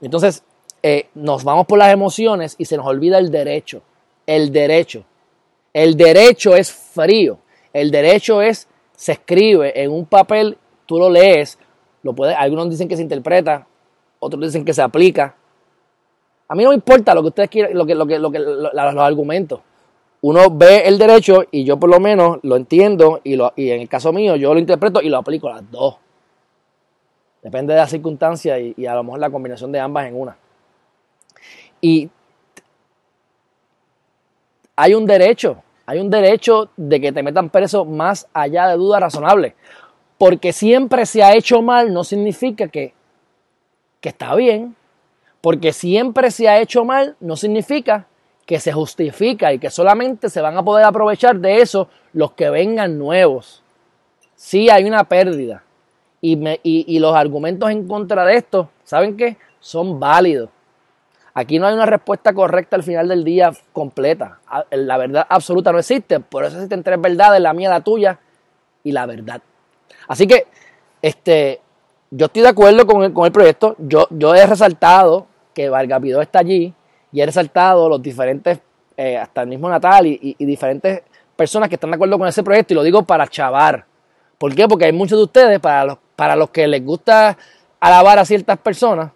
[0.01, 0.45] Entonces,
[0.83, 3.83] eh, nos vamos por las emociones y se nos olvida el derecho.
[4.27, 5.05] El derecho.
[5.73, 7.39] El derecho es frío.
[7.73, 11.59] El derecho es, se escribe en un papel, tú lo lees,
[12.03, 13.67] lo puede, algunos dicen que se interpreta,
[14.19, 15.35] otros dicen que se aplica.
[16.49, 18.39] A mí no me importa lo que ustedes quieran, lo que, lo que, lo que,
[18.39, 19.61] los argumentos
[20.23, 23.81] uno ve el derecho y yo por lo menos lo entiendo y, lo, y en
[23.81, 25.97] el caso mío yo lo interpreto y lo aplico las dos.
[27.43, 30.37] Depende de la circunstancia y, y a lo mejor la combinación de ambas en una.
[31.81, 32.11] Y
[34.75, 39.01] hay un derecho, hay un derecho de que te metan preso más allá de duda
[39.01, 39.55] razonable.
[40.19, 42.95] Porque siempre se ha hecho mal no significa que,
[44.01, 44.75] que está bien.
[45.41, 48.07] Porque siempre se ha hecho mal no significa
[48.47, 52.49] que se justifica y que solamente se van a poder aprovechar de eso los que
[52.49, 53.63] vengan nuevos.
[54.37, 55.65] Sí hay una pérdida.
[56.21, 59.37] Y, y, los argumentos en contra de esto, ¿saben qué?
[59.61, 60.51] Son válidos.
[61.35, 64.41] Aquí no hay una respuesta correcta al final del día completa.
[64.71, 66.19] La verdad absoluta no existe.
[66.19, 68.19] Por eso existen tres verdades, la mía, la tuya
[68.83, 69.41] y la verdad.
[70.09, 70.47] Así que,
[71.03, 71.61] este,
[72.11, 73.77] yo estoy de acuerdo con el, con el proyecto.
[73.79, 76.75] Yo, yo he resaltado que Vargas está allí,
[77.13, 78.59] y he resaltado los diferentes,
[78.97, 81.03] eh, hasta el mismo Natal y, diferentes
[81.35, 83.85] personas que están de acuerdo con ese proyecto y lo digo para chavar.
[84.39, 84.67] ¿Por qué?
[84.69, 87.37] Porque hay muchos de ustedes, para los, para los que les gusta
[87.81, 89.11] alabar a ciertas personas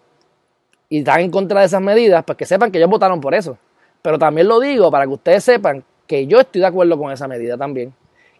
[0.89, 3.57] y están en contra de esas medidas, pues que sepan que ellos votaron por eso.
[4.01, 7.27] Pero también lo digo para que ustedes sepan que yo estoy de acuerdo con esa
[7.27, 7.93] medida también,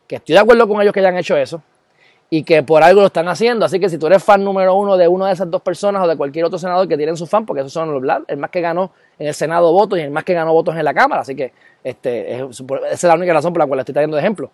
[0.08, 1.62] que estoy de acuerdo con ellos que hayan hecho eso,
[2.34, 3.65] y que por algo lo están haciendo.
[3.65, 6.08] Así que si tú eres fan número uno de una de esas dos personas o
[6.08, 8.62] de cualquier otro senador que tienen su fan, porque esos son los el más que
[8.62, 11.24] ganó en el Senado votos y el más que ganó votos en la Cámara.
[11.24, 11.52] Así que
[11.84, 14.50] este, esa es la única razón por la cual le estoy trayendo ejemplo.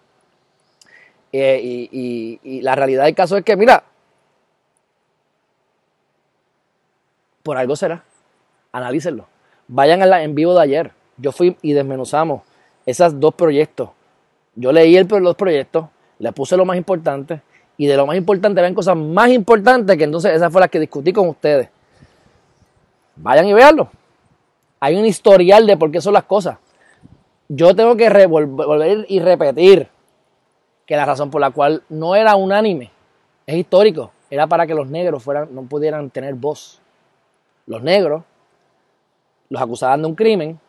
[1.32, 3.84] Eh, y, la realidad del caso es que, mira,
[7.44, 8.04] por algo será.
[8.72, 9.28] Analícenlo.
[9.68, 10.92] Vayan a la en vivo de ayer.
[11.18, 12.42] Yo fui y desmenuzamos
[12.88, 13.92] esos dos proyectos.
[14.56, 15.86] Yo leí el, los proyectos,
[16.18, 17.42] le puse lo más importante
[17.78, 20.80] y de lo más importante ven cosas más importantes que entonces esas fue las que
[20.80, 21.70] discutí con ustedes.
[23.16, 23.90] Vayan y véanlo.
[24.80, 26.58] Hay un historial de por qué son las cosas.
[27.48, 29.88] Yo tengo que volver y repetir
[30.86, 32.92] que la razón por la cual no era unánime
[33.46, 34.12] es histórico.
[34.30, 36.82] Era para que los negros fueran, no pudieran tener voz.
[37.66, 38.24] Los negros
[39.50, 40.60] los acusaban de un crimen,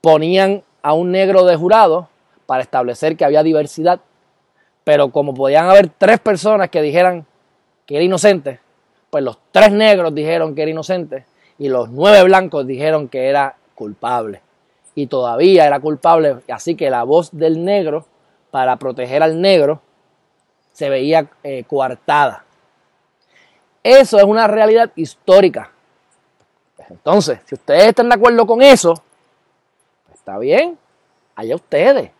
[0.00, 2.08] ponían a un negro de jurado
[2.46, 4.00] para establecer que había diversidad,
[4.84, 7.26] pero como podían haber tres personas que dijeran
[7.86, 8.60] que era inocente,
[9.10, 11.26] pues los tres negros dijeron que era inocente
[11.58, 14.40] y los nueve blancos dijeron que era culpable.
[14.94, 18.06] Y todavía era culpable, así que la voz del negro,
[18.50, 19.80] para proteger al negro,
[20.72, 22.44] se veía eh, coartada.
[23.82, 25.70] Eso es una realidad histórica.
[26.88, 28.94] Entonces, si ustedes están de acuerdo con eso,
[30.06, 30.78] pues está bien,
[31.36, 32.10] allá ustedes.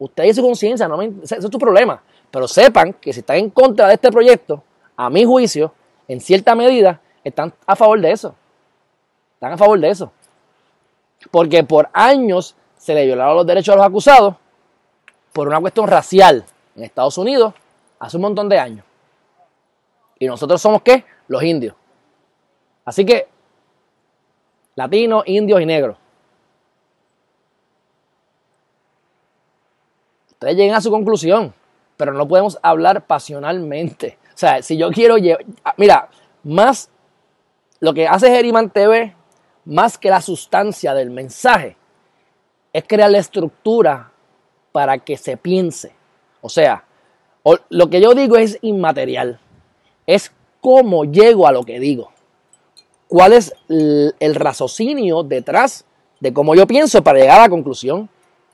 [0.00, 2.02] Ustedes y su conciencia, no eso es tu problema.
[2.30, 4.64] Pero sepan que si están en contra de este proyecto,
[4.96, 5.72] a mi juicio,
[6.08, 8.34] en cierta medida, están a favor de eso.
[9.34, 10.10] Están a favor de eso.
[11.30, 14.34] Porque por años se le violaron los derechos a los acusados
[15.32, 17.54] por una cuestión racial en Estados Unidos
[17.98, 18.84] hace un montón de años.
[20.18, 21.04] Y nosotros somos qué?
[21.28, 21.74] Los indios.
[22.84, 23.28] Así que,
[24.74, 25.96] latinos, indios y negros.
[30.40, 31.52] Ustedes lleguen a su conclusión,
[31.98, 34.16] pero no podemos hablar pasionalmente.
[34.34, 35.44] O sea, si yo quiero llevar...
[35.76, 36.08] Mira,
[36.44, 36.88] más
[37.78, 39.14] lo que hace Geriman TV,
[39.66, 41.76] más que la sustancia del mensaje,
[42.72, 44.12] es crear la estructura
[44.72, 45.92] para que se piense.
[46.40, 46.86] O sea,
[47.68, 49.38] lo que yo digo es inmaterial.
[50.06, 52.12] Es cómo llego a lo que digo.
[53.08, 55.84] ¿Cuál es el raciocinio detrás
[56.18, 58.08] de cómo yo pienso para llegar a la conclusión?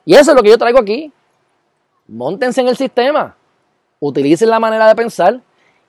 [0.05, 1.12] Y eso es lo que yo traigo aquí.
[2.08, 3.36] Móntense en el sistema,
[4.00, 5.40] utilicen la manera de pensar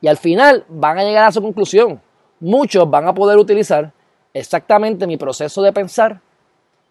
[0.01, 2.01] y al final van a llegar a su conclusión.
[2.39, 3.91] Muchos van a poder utilizar
[4.33, 6.21] exactamente mi proceso de pensar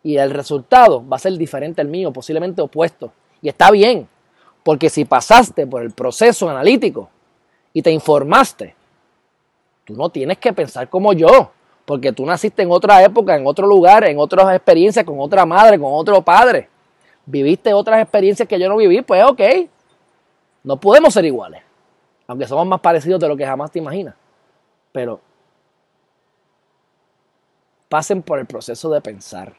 [0.03, 3.13] y el resultado va a ser diferente al mío, posiblemente opuesto.
[3.43, 4.09] Y está bien,
[4.63, 7.09] porque si pasaste por el proceso analítico
[7.73, 8.75] y te informaste,
[9.85, 11.51] tú no tienes que pensar como yo,
[11.85, 15.79] porque tú naciste en otra época, en otro lugar, en otras experiencias, con otra madre,
[15.79, 16.69] con otro padre.
[17.27, 19.41] Viviste otras experiencias que yo no viví, pues ok.
[20.63, 21.63] No podemos ser iguales,
[22.27, 24.15] aunque somos más parecidos de lo que jamás te imaginas.
[24.93, 25.21] Pero
[27.89, 29.55] pasen por el proceso de pensar,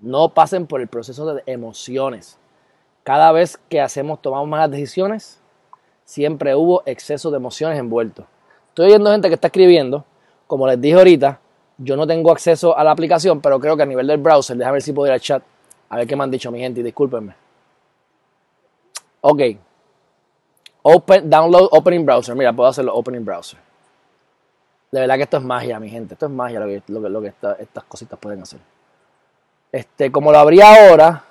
[0.00, 2.38] no pasen por el proceso de emociones.
[3.04, 5.40] Cada vez que hacemos, tomamos malas decisiones,
[6.04, 8.26] siempre hubo exceso de emociones envueltos.
[8.68, 10.04] Estoy viendo gente que está escribiendo,
[10.46, 11.40] como les dije ahorita,
[11.78, 14.74] yo no tengo acceso a la aplicación, pero creo que a nivel del browser, déjame
[14.74, 15.42] ver si puedo ir al chat,
[15.92, 17.34] a ver qué me han dicho mi gente, y discúlpenme.
[19.20, 19.40] Ok.
[20.80, 22.34] Open, download opening browser.
[22.34, 23.58] Mira, puedo hacerlo opening browser.
[24.90, 26.14] De verdad que esto es magia, mi gente.
[26.14, 28.58] Esto es magia lo que, lo que, estas cositas pueden hacer.
[29.70, 31.24] Este, como lo abría ahora,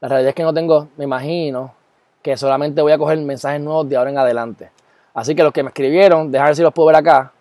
[0.00, 1.74] la realidad es que no tengo, me imagino,
[2.22, 4.70] que solamente voy a coger mensajes nuevos de ahora en adelante.
[5.12, 7.32] Así que los que me escribieron, dejar si los puedo ver acá.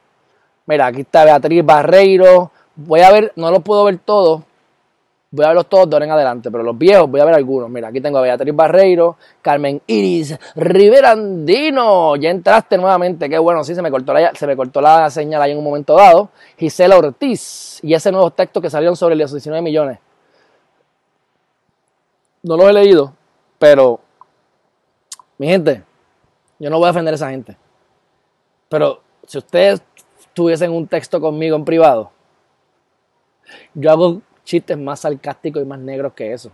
[0.66, 2.52] Mira, aquí está Beatriz Barreiro.
[2.76, 4.42] Voy a ver, no los puedo ver todos.
[5.30, 7.70] Voy a verlos todos de ahora en adelante, pero los viejos voy a ver algunos.
[7.70, 12.16] Mira, aquí tengo a Beatriz Barreiro, Carmen Iris Rivera Andino.
[12.16, 15.42] Ya entraste nuevamente, qué bueno, sí, se me cortó la, se me cortó la señal
[15.42, 16.30] ahí en un momento dado.
[16.58, 20.00] Gisela Ortiz y ese nuevo texto que salieron sobre los 19 millones.
[22.44, 23.14] No los he leído,
[23.60, 24.00] pero
[25.38, 25.84] mi gente,
[26.58, 27.58] yo no voy a defender a esa gente.
[28.70, 29.82] Pero si ustedes
[30.34, 32.12] tuviesen un texto conmigo en privado,
[33.74, 36.52] yo hago chistes más sarcásticos y más negros que eso.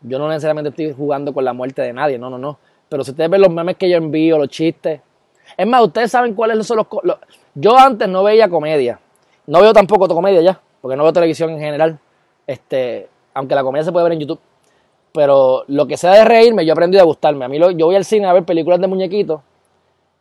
[0.00, 2.58] Yo no necesariamente estoy jugando con la muerte de nadie, no, no, no.
[2.88, 5.00] Pero si ustedes ven los memes que yo envío, los chistes.
[5.56, 6.86] Es más, ustedes saben cuáles son los.
[7.54, 9.00] Yo antes no veía comedia.
[9.46, 11.98] No veo tampoco comedia ya, porque no veo televisión en general.
[12.46, 14.40] Este, aunque la comedia se puede ver en YouTube
[15.14, 17.44] pero lo que sea de reírme, yo he aprendido a gustarme.
[17.44, 19.42] A mí yo voy al cine a ver películas de muñequitos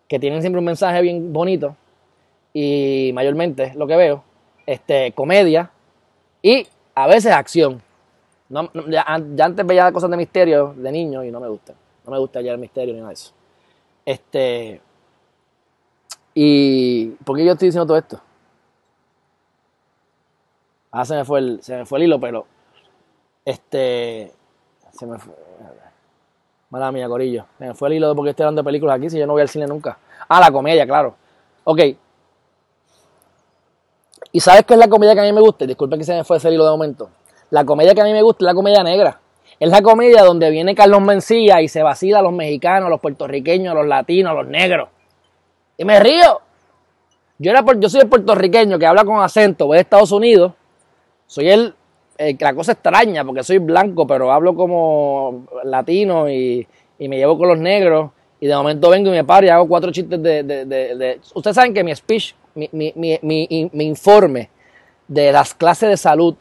[0.07, 1.75] que tienen siempre un mensaje bien bonito
[2.53, 4.23] y mayormente lo que veo,
[4.67, 5.71] este, comedia
[6.43, 7.81] y a veces acción.
[8.87, 11.73] ya, antes veía cosas de misterio de niño y no me gusta.
[12.05, 13.33] No me gusta ya el misterio ni nada de eso.
[14.05, 14.81] Este.
[16.33, 18.19] ¿Y por qué yo estoy diciendo todo esto?
[20.91, 22.45] Ah, se me fue el, se me fue el hilo, pero.
[23.45, 24.31] Este.
[24.91, 25.33] Se me fue.
[26.69, 27.45] Mala mía, Corillo.
[27.59, 29.27] Se me fue el hilo de por qué estoy hablando de películas aquí si yo
[29.27, 29.97] no voy al cine nunca.
[30.27, 31.15] Ah, la comedia, claro.
[31.63, 31.79] Ok.
[34.35, 35.67] ¿Y sabes qué es la comedia que a mí me gusta?
[35.67, 37.11] Disculpen que se me fue ese hilo de momento.
[37.51, 39.21] La comedia que a mí me gusta es la comedia negra.
[39.59, 42.99] Es la comedia donde viene Carlos Mencía y se vacila a los mexicanos, a los
[42.99, 44.89] puertorriqueños, a los latinos, a los negros.
[45.77, 46.41] Y me río.
[47.37, 50.53] Yo, era, yo soy el puertorriqueño que habla con acento, voy a Estados Unidos,
[51.27, 51.75] soy el,
[52.39, 56.67] la cosa extraña porque soy blanco, pero hablo como latino y,
[56.99, 58.11] me llevo con los negros.
[58.39, 61.19] Y de momento vengo y me paro y hago cuatro chistes de...
[61.33, 64.49] Ustedes saben que mi speech, mi, mi, mi, mi informe
[65.07, 66.35] de las clases de salud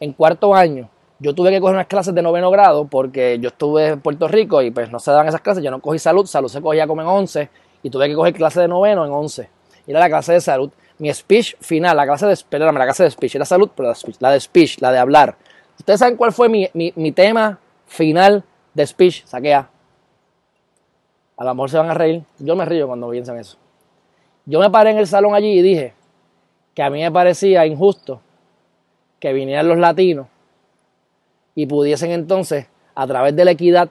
[0.00, 3.88] en cuarto año, yo tuve que coger unas clases de noveno grado porque yo estuve
[3.88, 6.48] en Puerto Rico y pues no se daban esas clases, yo no cogí salud, salud
[6.48, 7.48] se cogía como en 11
[7.82, 9.48] y tuve que coger clase de noveno en 11.
[9.86, 10.70] Y era la clase de salud.
[10.98, 13.94] Mi speech final, la clase de, perdóname, la clase de speech, era salud, pero la,
[13.94, 15.36] speech, la de speech, la de hablar.
[15.78, 18.42] ¿Ustedes saben cuál fue mi, mi, tema final
[18.74, 19.24] de speech?
[19.24, 19.68] Saquea.
[21.36, 22.22] A lo mejor se van a reír.
[22.38, 23.58] Yo me río cuando piensan eso.
[24.46, 25.92] Yo me paré en el salón allí y dije
[26.72, 28.20] que a mí me parecía injusto
[29.18, 30.28] que vinieran los latinos
[31.56, 33.90] y pudiesen entonces, a través de la equidad,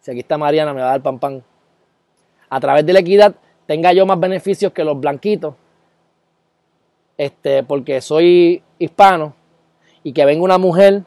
[0.00, 1.44] si aquí está Mariana, me va a dar pan pan,
[2.48, 3.34] a través de la equidad
[3.66, 5.54] tenga yo más beneficios que los blanquitos,
[7.18, 9.34] este, porque soy hispano,
[10.02, 11.02] y que venga una mujer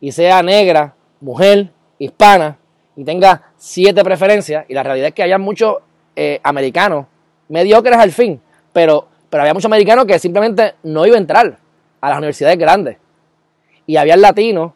[0.00, 2.58] y sea negra, mujer, hispana,
[2.96, 5.76] y tenga siete preferencias, y la realidad es que haya muchos
[6.16, 7.06] eh, americanos
[7.50, 8.40] mediocres al fin,
[8.72, 11.58] pero, pero había muchos americanos que simplemente no iban a entrar
[12.00, 12.96] a las universidades grandes.
[13.86, 14.72] Y había latinos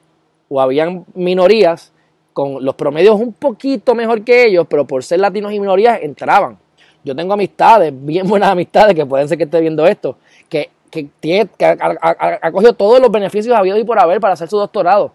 [0.48, 1.92] o habían minorías
[2.32, 6.58] con los promedios un poquito mejor que ellos, pero por ser latinos y minorías entraban.
[7.04, 11.08] Yo tengo amistades, bien buenas amistades, que pueden ser que esté viendo esto, que, que,
[11.20, 15.12] tiene, ha, cogido todos los beneficios habidos y por haber para hacer su doctorado.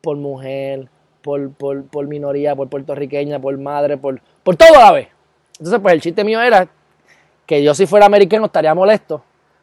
[0.00, 0.88] Por mujer,
[1.22, 5.08] por, por, por minoría, por puertorriqueña, por madre, por, por todo a la vez.
[5.58, 6.68] Entonces, pues el chiste mío era
[7.46, 9.22] que yo si fuera americano estaría molesto,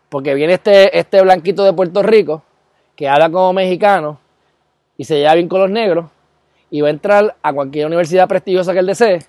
[0.09, 2.43] porque viene este, este blanquito de Puerto Rico,
[2.95, 4.19] que habla como mexicano,
[4.97, 6.07] y se lleva bien con los negros
[6.69, 9.25] y va a entrar a cualquier universidad prestigiosa que él desee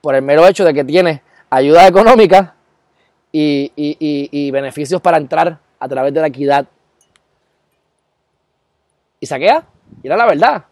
[0.00, 2.54] por el mero hecho de que tiene ayuda económica
[3.32, 6.66] y, beneficios para entrar a través de la equidad.
[9.20, 9.64] Y saquea,
[10.02, 10.64] y era la verdad.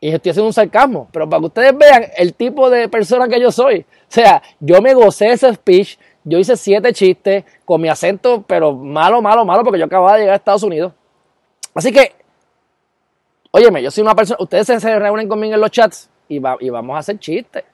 [0.00, 3.40] Y estoy haciendo un sarcasmo, pero para que ustedes vean el tipo de persona que
[3.40, 3.80] yo soy.
[3.80, 8.72] O sea, yo me gocé ese speech, yo hice siete chistes con mi acento, pero
[8.74, 10.92] malo, malo, malo, porque yo acababa de llegar a Estados Unidos.
[11.74, 12.14] Así que
[13.52, 16.98] Óyeme, yo soy una persona, ustedes se reúnen conmigo en los chats y, vamos a
[16.98, 17.64] hacer chistes.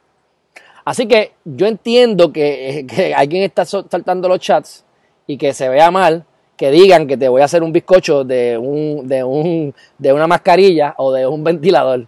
[0.84, 4.84] Así que yo entiendo que, que, alguien está saltando los chats
[5.26, 6.24] y que se vea mal,
[6.56, 10.26] que digan que te voy a hacer un bizcocho de, un, de, un, de una
[10.26, 12.06] mascarilla o de un ventilador.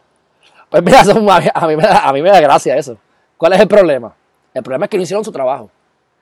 [0.71, 1.01] Pues mira,
[1.55, 2.97] a, mí me da, a mí me da gracia eso.
[3.37, 4.15] ¿Cuál es el problema?
[4.53, 5.71] El problema es que no hicieron su trabajo.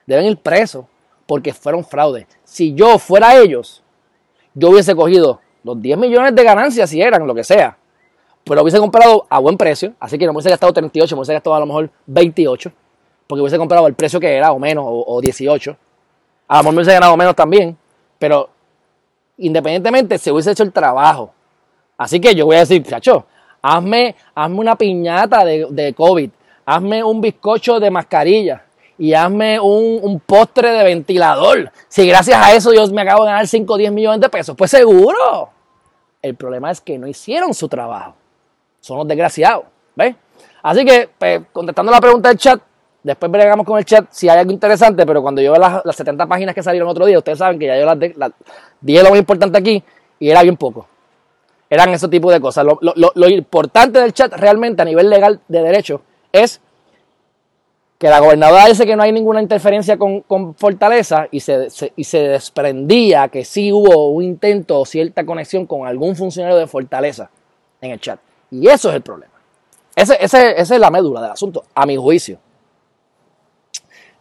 [0.06, 0.84] Deben ir presos
[1.26, 2.26] porque fueron fraude.
[2.44, 3.82] Si yo fuera ellos,
[4.54, 7.76] yo hubiese cogido los 10 millones de ganancias si eran, lo que sea.
[8.44, 11.32] Pero hubiese comprado a buen precio, así que no me hubiese gastado 38, me hubiese
[11.32, 12.70] gastado a lo mejor 28,
[13.26, 15.76] porque hubiese comprado el precio que era, o menos, o, 18.
[16.46, 17.76] A lo mejor me hubiese ganado menos también,
[18.20, 18.48] pero
[19.38, 21.32] independientemente se hubiese hecho el trabajo.
[21.98, 23.26] Así que yo voy a decir, chacho,
[23.66, 26.30] hazme, hazme una piñata de, COVID,
[26.64, 28.62] hazme un bizcocho de mascarilla,
[28.98, 31.70] y hazme un, postre de ventilador.
[31.88, 34.56] Si gracias a eso yo me acabo de ganar 5 o 10 millones de pesos,
[34.56, 35.50] pues seguro.
[36.22, 38.14] El problema es que no hicieron su trabajo.
[38.80, 39.64] Son los desgraciados.
[39.94, 40.14] ¿Ves?
[40.62, 42.60] Así que, pues, contestando la pregunta del chat,
[43.02, 46.26] después veremos con el chat si hay algo interesante, pero cuando yo veo las, 70
[46.26, 48.32] páginas que salieron otro día, ustedes saben que ya yo las,
[48.80, 49.82] dije lo más importante aquí
[50.18, 50.88] y era bien poco.
[51.68, 52.64] Eran ese tipo de cosas.
[52.64, 56.02] Lo, lo importante del chat realmente a nivel legal de derecho
[56.32, 56.60] es
[57.98, 62.18] que la gobernadora dice que no hay ninguna interferencia con, Fortaleza y se, y se
[62.18, 67.30] desprendía que sí hubo un intento o cierta conexión con algún funcionario de Fortaleza
[67.80, 68.20] en el chat.
[68.50, 69.32] Y eso es el problema.
[69.94, 72.38] Ese, ese, esa es la médula del asunto, a mi juicio.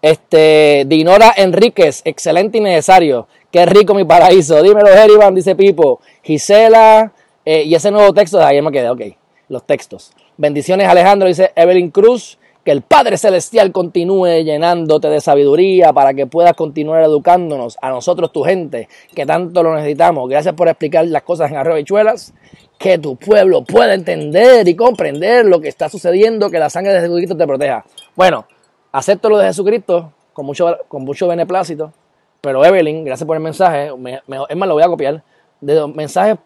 [0.02, 3.28] Este, Dinora Enríquez, excelente y necesario.
[3.52, 4.62] Qué rico mi paraíso.
[4.62, 6.00] Dímelo, Heriban, dice Pipo.
[6.24, 7.12] Gisela,
[7.46, 9.02] eh, y ese nuevo texto, ahí me quedé, ok.
[9.48, 10.12] Los textos.
[10.38, 12.40] Bendiciones, Alejandro, dice Evelyn Cruz.
[12.64, 18.32] Que el Padre Celestial continúe llenándote de sabiduría para que puedas continuar educándonos a nosotros,
[18.32, 20.28] tu gente, que tanto lo necesitamos.
[20.28, 22.34] Gracias por explicar las cosas en arroyo chuelas.
[22.80, 27.02] Que tu pueblo pueda entender y comprender lo que está sucediendo, que la sangre de
[27.02, 27.86] Jesucristo te proteja.
[28.16, 28.48] Bueno,
[28.91, 31.93] acepto lo de Jesucristo con mucho, con mucho beneplácito.
[32.41, 33.89] Pero Evelyn, gracias por el mensaje.
[33.89, 35.24] es más, lo voy a copiar.
[35.62, 36.38] De mensajes,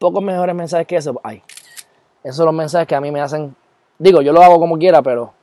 [0.00, 1.20] pocos mejores mensajes que eso.
[1.22, 1.42] Ay,
[2.24, 3.54] esos son los mensajes que a mí me hacen.
[3.98, 5.34] Digo, yo lo hago como quiera, pero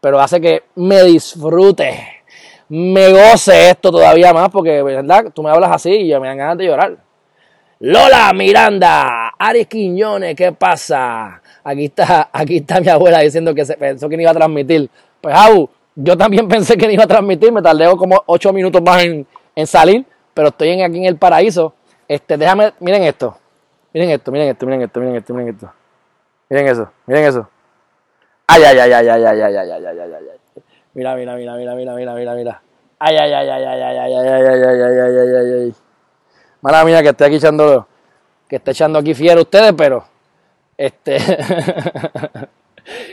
[0.00, 2.22] pero hace que me disfrute,
[2.68, 5.26] me goce esto todavía más, porque, ¿verdad?
[5.34, 6.96] Tú me hablas así y yo me dan ganas de llorar.
[7.80, 11.42] Lola Miranda, Aries Quiñones, ¿qué pasa?
[11.64, 14.88] Aquí está, aquí está mi abuela diciendo que se pensó que no iba a transmitir.
[15.20, 18.80] Pues, Abu, Yo también pensé que no iba a transmitir, me tardé como 8 minutos
[18.82, 19.26] más en,
[19.66, 21.74] salir, pero estoy en, aquí en el paraíso.
[22.06, 23.36] Este, déjame, miren esto.
[23.98, 25.72] Miren esto, miren esto, miren esto, miren esto, miren esto.
[26.48, 27.48] Miren eso, miren eso.
[28.46, 30.62] Ay, ay, ay, ay, ay, ay, ay, ay, ay, ay, ay, ay.
[30.94, 32.62] Mira, mira, mira, mira, mira, mira, mira, mira.
[32.96, 35.74] Ay, ay, ay, ay, ay, ay, ay, ay, ay, ay, ay, ay, ay, ay, ay.
[36.60, 37.88] Mala mía que esté aquí echando,
[38.46, 40.04] que esté echando aquí fiero ustedes, pero,
[40.76, 41.18] este,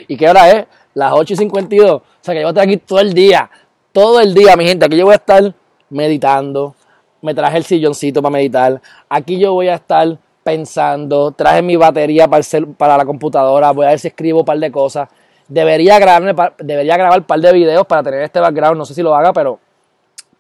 [0.08, 0.68] ¿y qué hora es?
[0.94, 1.90] Las 8 y 52.
[1.94, 3.50] O sea que yo voy a estar aquí todo el día,
[3.92, 4.86] todo el día, mi gente.
[4.86, 5.52] Aquí yo voy a estar
[5.90, 6.76] meditando.
[7.24, 8.80] Me traje el silloncito para meditar.
[9.10, 11.32] Aquí yo voy a estar pensando.
[11.32, 13.72] Traje mi batería para, el para la computadora.
[13.72, 15.10] Voy a ver si escribo un par de cosas.
[15.48, 18.78] Debería, grabarme, debería grabar un par de videos para tener este background.
[18.78, 19.60] No sé si lo haga, pero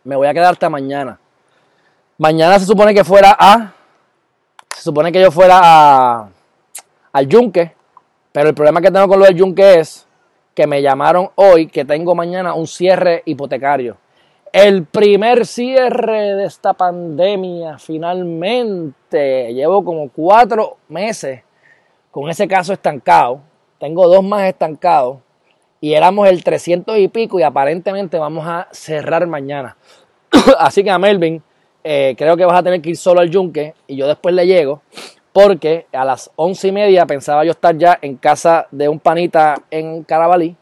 [0.03, 1.19] me voy a quedar hasta mañana.
[2.19, 3.73] Mañana se supone que fuera a.
[4.75, 6.29] Se supone que yo fuera a.
[7.11, 7.73] Al yunque.
[8.31, 10.05] Pero el problema que tengo con lo del yunque es
[10.53, 13.97] que me llamaron hoy que tengo mañana un cierre hipotecario.
[14.55, 19.53] El primer cierre de esta pandemia, finalmente.
[19.53, 21.41] Llevo como cuatro meses
[22.09, 23.41] con ese caso estancado.
[23.81, 25.17] Tengo dos más estancados.
[25.81, 29.75] Y éramos el 300 y pico y aparentemente vamos a cerrar mañana.
[30.57, 31.43] Así que a Melvin,
[31.83, 34.47] eh, creo que vas a tener que ir solo al yunque y yo después le
[34.47, 34.81] llego.
[35.33, 39.55] Porque a las once y media pensaba yo estar ya en casa de un panita
[39.69, 40.55] en Carabalí.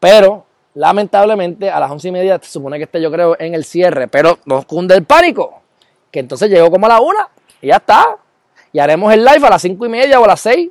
[0.00, 3.64] Pero lamentablemente a las once y media se supone que esté yo creo en el
[3.64, 4.08] cierre.
[4.08, 5.62] Pero nos cunde el pánico.
[6.10, 7.28] Que entonces llegó como a la una
[7.60, 8.16] y ya está.
[8.72, 10.70] Y haremos el live a las cinco y media o a las seis.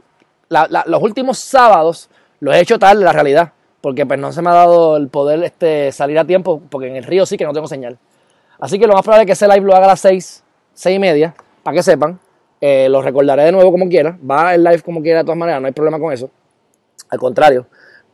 [0.50, 3.54] los últimos sábados lo he hecho tarde, la realidad.
[3.82, 6.62] Porque pues no se me ha dado el poder este, salir a tiempo.
[6.70, 7.98] Porque en el río sí que no tengo señal.
[8.60, 10.44] Así que lo más probable es que ese live lo haga a las seis,
[10.74, 11.34] seis y media.
[11.64, 12.20] Para que sepan.
[12.62, 14.18] Eh, lo recordaré de nuevo como quiera.
[14.30, 16.30] Va el live como quiera de todas maneras, no hay problema con eso.
[17.10, 17.68] Al contrario.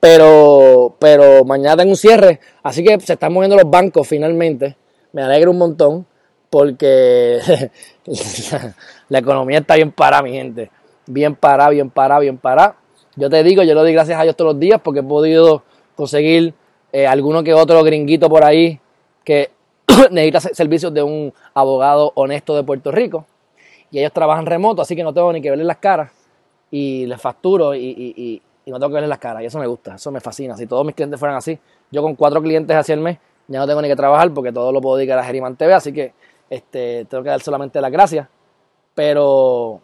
[0.06, 2.40] Pero, pero mañana tengo un cierre.
[2.62, 4.78] Así que se están moviendo los bancos finalmente.
[5.14, 6.06] Me alegra un montón.
[6.48, 7.40] Porque
[9.10, 10.70] la economía está bien para mi gente.
[11.08, 12.76] Bien para, bien para, bien para.
[13.16, 15.64] Yo te digo, yo le doy gracias a Dios todos los días porque he podido
[15.96, 16.54] conseguir
[16.94, 18.80] eh, alguno que otro gringuito por ahí
[19.24, 19.50] que
[20.12, 23.26] necesita servicios de un abogado honesto de Puerto Rico
[23.90, 26.12] y ellos trabajan remoto, así que no tengo ni que verles las caras
[26.70, 28.42] y les facturo y,
[28.72, 30.58] no tengo que verles las caras y eso me gusta, eso me fascina.
[30.58, 31.60] Si todos mis clientes fueran así,
[31.92, 34.72] yo con cuatro clientes hacia el mes ya no tengo ni que trabajar porque todo
[34.72, 36.14] lo puedo dedicar a Geriman TV, así que
[36.50, 38.28] este, tengo que dar solamente las gracias.
[38.96, 39.82] Pero,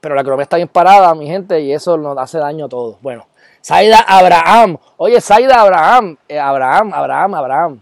[0.00, 2.96] pero la economía está bien parada, mi gente, y eso nos hace daño a todos.
[3.02, 3.26] Bueno,
[3.60, 4.78] Saida Abraham.
[4.96, 6.16] Oye, Saida Abraham.
[6.28, 7.80] Eh, Abraham, Abraham, Abraham.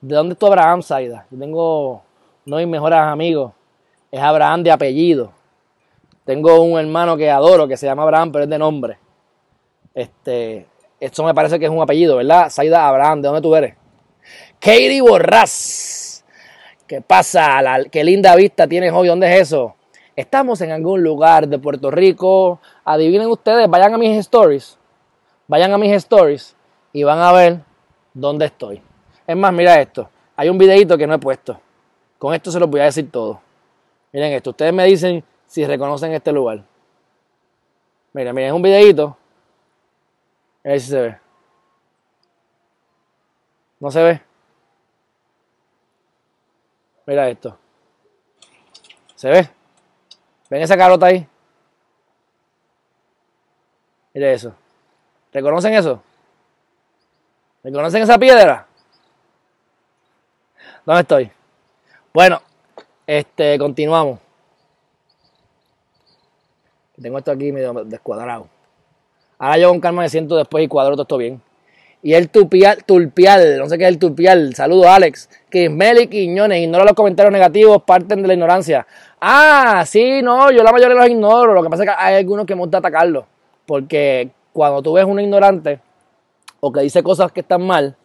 [0.00, 1.26] ¿De dónde está Abraham, Saida?
[1.30, 2.02] Yo tengo
[2.46, 3.52] uno de mis mejores amigos
[4.14, 5.32] es Abraham de apellido.
[6.24, 8.98] Tengo un hermano que adoro que se llama Abraham, pero es de nombre.
[9.94, 10.66] Este,
[10.98, 12.50] esto me parece que es un apellido, ¿verdad?
[12.50, 13.76] Saida Abraham, ¿de dónde tú eres?
[14.58, 16.24] Katie Borras.
[16.86, 17.60] ¿Qué pasa?
[17.90, 19.08] qué linda vista tienes hoy.
[19.08, 19.74] ¿Dónde es eso?
[20.16, 22.60] Estamos en algún lugar de Puerto Rico.
[22.84, 24.78] Adivinen ustedes, vayan a mis stories.
[25.46, 26.56] Vayan a mis stories
[26.92, 27.60] y van a ver
[28.12, 28.82] dónde estoy.
[29.26, 30.08] Es más, mira esto.
[30.36, 31.60] Hay un videito que no he puesto.
[32.18, 33.40] Con esto se lo voy a decir todo.
[34.12, 36.64] Miren esto, ustedes me dicen si reconocen este lugar.
[38.12, 39.16] Miren, miren, es un videito.
[40.64, 41.18] A ver si se ve.
[43.80, 44.22] ¿No se ve?
[47.06, 47.58] Mira esto.
[49.14, 49.48] ¿Se ve?
[50.48, 51.26] ¿Ven esa carota ahí?
[54.14, 54.54] Mire eso.
[55.32, 56.02] ¿Reconocen eso?
[57.62, 58.66] ¿Reconocen esa piedra?
[60.86, 61.32] ¿Dónde estoy?
[62.12, 62.40] Bueno,
[63.06, 64.20] este, continuamos.
[67.00, 68.53] Tengo esto aquí medio descuadrado.
[69.44, 71.42] Ahora yo con calma me siento después y cuadro todo esto bien.
[72.02, 74.54] Y el tupial, tulpial, no sé qué es el tulpial.
[74.54, 75.28] Saludos, Alex.
[75.50, 78.86] Kismeli Quiñones, ignora los comentarios negativos, parten de la ignorancia.
[79.20, 81.52] Ah, sí, no, yo la mayoría los ignoro.
[81.52, 83.26] Lo que pasa es que hay algunos que me gusta atacarlos.
[83.66, 85.78] Porque cuando tú ves un ignorante
[86.60, 87.96] o que dice cosas que están mal,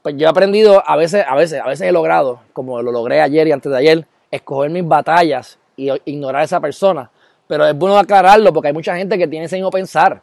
[0.00, 3.20] pues yo he aprendido, a veces, a veces, a veces he logrado, como lo logré
[3.20, 7.10] ayer y antes de ayer, escoger mis batallas y ignorar a esa persona.
[7.46, 10.22] Pero es bueno aclararlo porque hay mucha gente que tiene ese mismo pensar.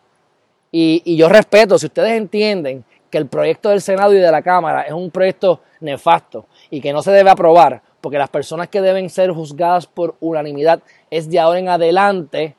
[0.71, 4.81] Y, yo respeto, si ustedes entienden que el proyecto del Senado y de la Cámara
[4.81, 9.09] es un proyecto nefasto y que no se debe aprobar, porque las personas que deben
[9.09, 12.55] ser juzgadas por unanimidad es de ahora en adelante,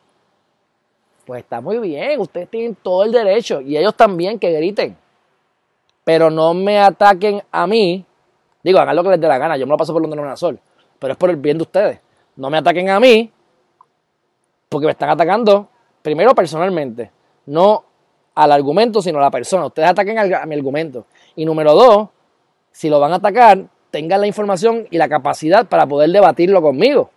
[1.26, 4.96] pues está muy bien, ustedes tienen todo el derecho y ellos también que griten.
[6.04, 8.04] Pero no me ataquen a mí.
[8.62, 10.22] Digo, hagan lo que les dé la gana, yo me lo paso por donde no
[10.22, 10.58] me sol
[10.98, 12.00] pero es por el bien de ustedes.
[12.36, 13.30] No me ataquen a mí,
[14.68, 15.68] porque me están atacando,
[16.02, 17.10] primero personalmente,
[17.46, 17.84] no
[18.38, 19.66] al argumento, sino a la persona.
[19.66, 21.06] Ustedes ataquen a mi argumento.
[21.34, 22.08] Y número dos,
[22.70, 27.10] si lo van a atacar, tengan la información y la capacidad para poder debatirlo conmigo.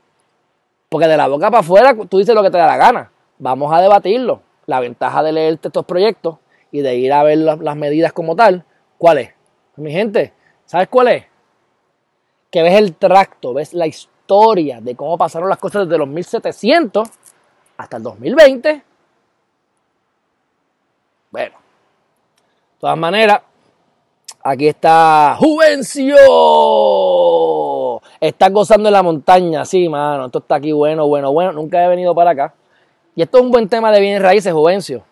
[0.89, 3.11] Porque de la boca para afuera tú dices lo que te da la gana.
[3.37, 4.41] Vamos a debatirlo.
[4.65, 6.37] La ventaja de leerte estos proyectos
[6.71, 8.65] y de ir a ver las, medidas como tal,
[8.97, 9.29] ¿cuál es?
[9.75, 10.33] mi gente,
[10.65, 11.25] ¿sabes cuál es?
[12.49, 17.07] Que ves el tracto, ves la historia de cómo pasaron las cosas desde los 1700
[17.77, 18.90] hasta el 2020.
[21.31, 23.41] Bueno, de todas maneras,
[24.43, 26.17] aquí está Juvencio.
[28.19, 30.25] Está gozando en la montaña, sí, mano.
[30.25, 31.53] Esto está aquí bueno, bueno, bueno.
[31.53, 32.53] Nunca he venido para acá.
[33.15, 35.03] Y esto es un buen tema de bienes raíces, Juvencio.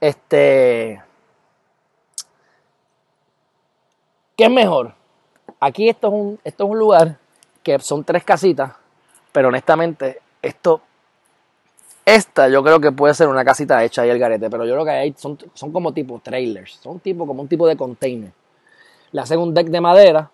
[0.00, 1.02] Este.
[4.36, 4.94] ¿Qué es mejor?
[5.58, 7.18] Aquí esto es un, esto es un lugar
[7.62, 8.72] que son tres casitas,
[9.32, 10.80] pero honestamente, esto.
[12.04, 14.84] Esta yo creo que puede ser una casita hecha ahí el garete, pero yo creo
[14.84, 18.32] que ahí son, son como tipo trailers, son tipo como un tipo de container.
[19.12, 20.30] Le hacen un deck de madera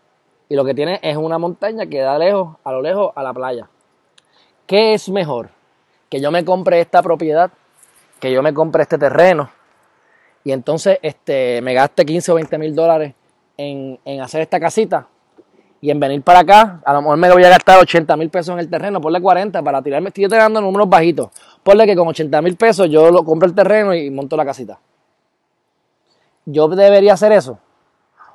[0.49, 3.33] y lo que tiene es una montaña que da lejos, a lo lejos, a la
[3.33, 3.69] playa.
[4.67, 5.51] ¿Qué es mejor?
[6.09, 7.51] Que yo me compre esta propiedad,
[8.21, 9.51] que yo me compre este terreno
[10.47, 13.15] y entonces este, me gaste 15 o 20 mil dólares
[13.57, 15.09] en, hacer esta casita
[15.81, 18.53] y en venir para acá, a lo mejor me voy a gastar 80 mil pesos
[18.53, 21.31] en el terreno, ponle 40 para tirarme, estoy tirando números bajitos,
[21.67, 24.79] ponle que con 80 mil pesos yo lo compro el terreno y monto la casita.
[26.45, 27.59] Yo debería hacer eso.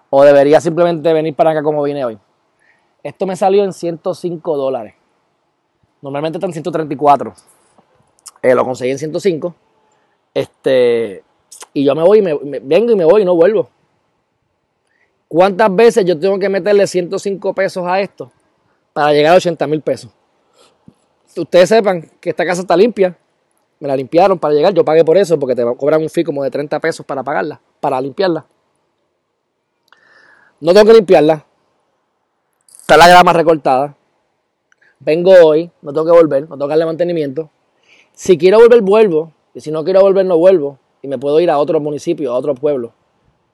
[0.10, 2.20] ¿O debería simplemente venir para acá como vine hoy?
[3.02, 4.96] Esto me salió en 105 dólares.
[6.02, 7.34] Normalmente está en 134.
[8.42, 9.56] Eh, lo conseguí en 105.
[10.34, 11.24] Este,
[11.72, 13.70] y yo me voy, me, vengo y me voy y no vuelvo.
[15.30, 18.30] ¿Cuántas veces yo tengo que meterle 105 pesos a esto
[18.92, 20.12] para llegar a 80 mil pesos?
[21.38, 23.18] Ustedes sepan que esta casa está limpia.
[23.82, 24.74] Me la limpiaron para llegar.
[24.76, 27.60] Yo pagué por eso porque te cobran un fee como de 30 pesos para pagarla,
[27.80, 28.46] para limpiarla.
[30.60, 31.44] No tengo que limpiarla.
[32.80, 33.98] Está la grama recortada.
[35.00, 37.50] Vengo hoy, no tengo que volver, no tengo que darle mantenimiento.
[38.14, 39.34] Si quiero volver, vuelvo.
[39.56, 40.78] Y si no quiero volver, no vuelvo.
[41.02, 42.94] Y me puedo ir a otro municipio, a otro pueblo.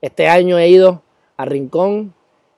[0.01, 1.03] Este año he ido
[1.37, 2.13] a Rincón,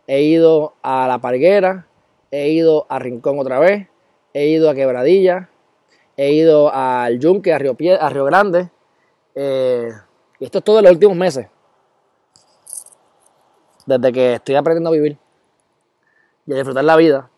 [0.07, 1.85] he ido a La Parguera,
[2.31, 3.87] he ido a Rincón otra vez,
[4.33, 5.49] he ido a Quebradilla,
[6.21, 8.69] he ido al Yunque, a Río, a Río Grande.
[9.35, 9.89] Eh,
[10.37, 11.47] y esto es todo en los últimos meses
[13.85, 15.17] desde que estoy aprendiendo a vivir
[16.45, 17.29] y a disfrutar la vida.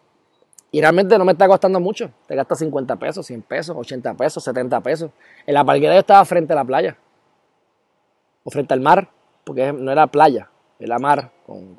[0.71, 2.09] Y realmente no me está costando mucho.
[2.25, 5.11] Te gasta 50 pesos, 100 pesos, 80 pesos, 70 pesos.
[5.45, 6.97] En la parquera yo estaba frente a la playa.
[8.43, 9.09] O frente al mar,
[9.43, 11.77] porque no era playa, era mar con,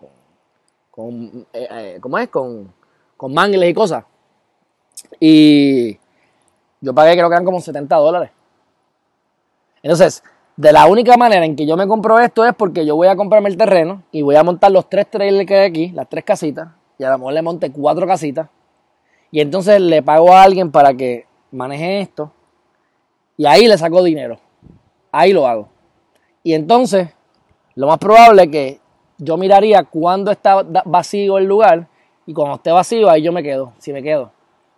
[0.92, 2.28] con, eh, eh, ¿cómo es?
[2.28, 2.72] Con,
[3.16, 4.05] con mangles y cosas.
[5.18, 5.98] Y
[6.83, 8.30] yo pagué creo que eran como 70 dólares.
[9.83, 10.22] Entonces,
[10.57, 13.16] de la única manera en que yo me compro esto es porque yo voy a
[13.16, 16.24] comprarme el terreno y voy a montar los tres trailers que hay aquí, las tres
[16.24, 16.68] casitas,
[16.99, 18.49] y a lo mejor le monte cuatro casitas,
[19.30, 22.33] y entonces le pago a alguien para que maneje esto,
[23.37, 24.39] y ahí le saco dinero.
[25.11, 25.68] Ahí lo hago.
[26.43, 27.09] Y entonces,
[27.74, 28.80] lo más probable es que
[29.18, 31.89] yo miraría cuándo está vacío el lugar,
[32.26, 34.33] y cuando esté vacío, ahí yo me quedo, si me quedo.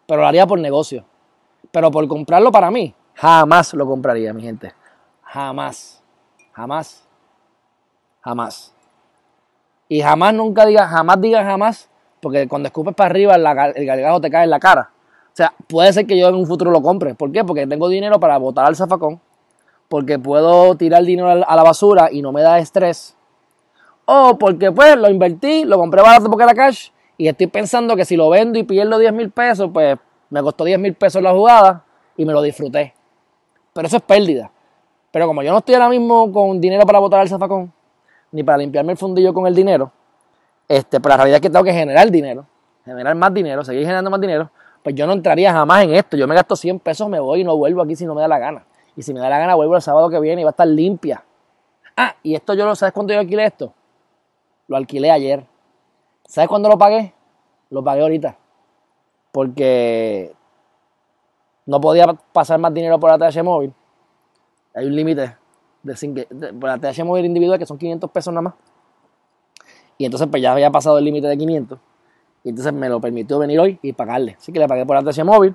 [0.07, 1.05] Pero lo haría por negocio.
[1.75, 4.73] Pero por comprarlo para mí, jamás lo compraría, mi gente.
[5.25, 6.01] Jamás.
[6.53, 7.05] Jamás.
[8.21, 8.73] Jamás.
[9.89, 14.31] Y jamás nunca digas, jamás digas jamás, porque cuando escupes para arriba el galgajo te
[14.31, 14.93] cae en la cara.
[15.27, 17.17] O sea, puede ser que yo en un futuro lo compre.
[17.17, 17.43] ¿Por qué?
[17.43, 19.21] Porque tengo dinero para botar al zafacón,
[19.89, 23.17] porque puedo tirar dinero a la basura y no me da estrés.
[24.05, 28.05] O porque pues lo invertí, lo compré barato porque era cash y estoy pensando que
[28.05, 29.99] si lo vendo y pierdo 10 mil pesos, pues
[30.35, 31.85] me costó 10 mil pesos la jugada
[32.17, 32.93] y me lo disfruté.
[33.73, 34.51] Pero eso es pérdida.
[35.13, 37.73] Pero como yo no estoy ahora mismo con dinero para botar al zafacón,
[38.33, 39.93] ni para limpiarme el fundillo con el dinero,
[40.67, 42.47] este, pero la realidad es que tengo que generar dinero,
[42.85, 44.51] generar más dinero, seguir generando más dinero,
[44.83, 46.17] pues yo no entraría jamás en esto.
[46.17, 48.27] Yo me gasto 100 pesos, me voy y no vuelvo aquí si no me da
[48.27, 48.67] la gana.
[48.97, 50.67] Y si me da la gana, vuelvo el sábado que viene y va a estar
[50.67, 51.23] limpia.
[51.97, 53.73] Ah, y esto yo lo, ¿sabes cuándo yo alquilé esto?
[54.67, 55.47] Lo alquilé ayer.
[56.27, 57.15] ¿Sabes cuándo lo pagué?
[57.71, 58.37] Lo pagué ahorita.
[59.35, 60.33] Porque
[61.67, 63.75] no podía pasar más dinero por ATH móvil
[64.75, 65.37] hay un límite
[65.83, 68.55] de, por la TH móvil individual que son 500 pesos nada más.
[69.97, 71.79] Y entonces pues ya había pasado el límite de 500.
[72.43, 74.37] Y entonces me lo permitió venir hoy y pagarle.
[74.39, 75.55] Así que le pagué por la TH móvil.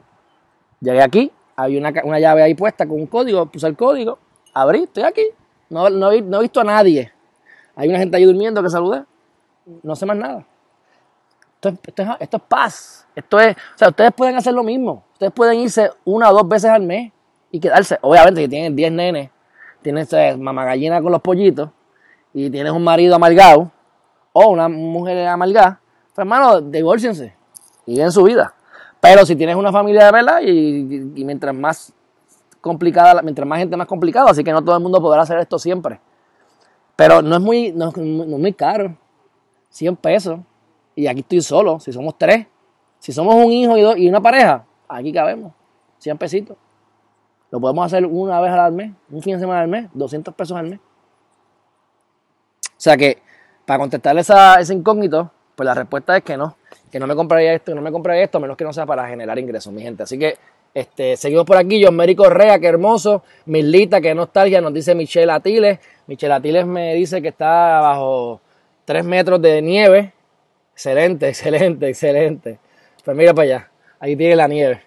[0.80, 4.18] Llegué aquí, había una, una, llave ahí puesta con un código, puse el código,
[4.54, 5.26] abrí, estoy aquí.
[5.70, 7.12] No, no, he, visto a nadie.
[7.76, 9.04] Hay una gente ahí durmiendo que saludé.
[9.84, 10.46] No sé más nada.
[11.62, 13.08] Esto, esto, es, esto es paz.
[13.16, 15.04] Esto es, o sea, ustedes pueden hacer lo mismo.
[15.14, 17.12] Ustedes pueden irse una o dos veces al mes
[17.52, 17.98] y quedarse.
[18.02, 19.30] Obviamente, que tienen 10 nenes
[19.82, 21.70] tienes eh, mamagallina con los pollitos
[22.34, 23.72] y tienes un marido amargado
[24.34, 27.36] o una mujer amargada, pues hermano, divórciense
[27.86, 28.54] y viven su vida.
[29.00, 31.94] Pero si tienes una familia de verdad y, mientras más
[32.62, 35.58] complicada, mientras más gente más complicado, así que no todo el mundo podrá hacer esto
[35.58, 36.00] siempre.
[36.96, 38.98] Pero no es muy, no, es muy caro.
[39.70, 40.40] 100 pesos.
[41.00, 41.80] Y aquí estoy solo.
[41.80, 42.46] Si somos tres.
[43.00, 45.54] Si somos un hijo y, dos, y una pareja, aquí cabemos.
[46.00, 46.58] 100 pesitos.
[47.52, 50.58] Lo podemos hacer una vez al mes, un fin de semana al mes, 200 pesos
[50.58, 50.80] al mes.
[52.68, 53.22] O sea que,
[53.66, 56.58] para contestarle esa, ese incógnito, pues la respuesta es que no.
[56.92, 58.86] Que no me compraría esto, que no me compraría esto, a menos que no sea
[58.86, 60.04] para generar ingresos, mi gente.
[60.04, 60.38] Así que
[60.74, 61.82] este, seguimos por aquí.
[61.82, 63.24] John Mary Correa, qué hermoso.
[63.46, 65.80] Milita, qué nostalgia, nos dice Michelle Atiles.
[66.08, 68.42] Michelle Atiles me dice que está bajo
[68.84, 70.14] 3 metros de nieve.
[70.80, 72.60] Excelente, excelente, excelente.
[73.04, 73.72] Pues mira para allá.
[74.00, 74.82] Ahí tiene la nieve.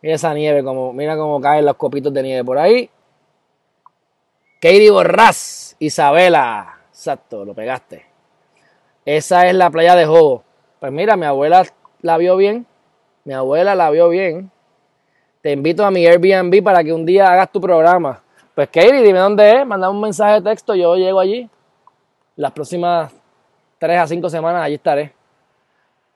[0.00, 2.88] Mira esa nieve, como, mira cómo caen los copitos de nieve por ahí.
[4.58, 6.78] Katie Borrás, Isabela.
[6.88, 8.06] Exacto, lo pegaste.
[9.04, 10.44] Esa es la playa de Jobo.
[10.80, 11.66] Pues mira, mi abuela
[12.00, 12.66] la vio bien.
[13.24, 14.50] Mi abuela la vio bien
[15.44, 18.22] te invito a mi Airbnb para que un día hagas tu programa.
[18.54, 21.50] Pues Katie, dime dónde es, manda un mensaje de texto, yo llego allí.
[22.34, 23.12] Las próximas
[23.78, 25.12] 3 a 5 semanas allí estaré.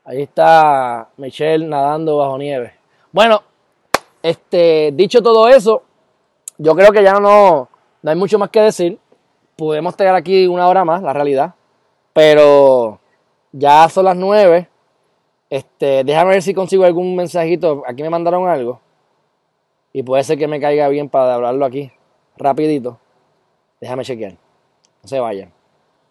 [0.08, 2.72] Allí está Michelle nadando bajo nieve.
[3.12, 3.42] Bueno,
[4.22, 5.82] este, dicho todo eso,
[6.56, 7.68] yo creo que ya no,
[8.00, 8.98] no hay mucho más que decir.
[9.54, 11.54] Podemos estar aquí una hora más, la realidad.
[12.14, 13.00] Pero
[13.52, 14.66] ya son las 9.
[15.50, 17.82] Este, déjame ver si consigo algún mensajito.
[17.86, 18.80] Aquí me mandaron algo
[19.92, 21.92] y puede ser que me caiga bien para hablarlo aquí
[22.38, 22.98] rapidito.
[23.78, 24.32] Déjame chequear.
[25.02, 25.52] No se vayan.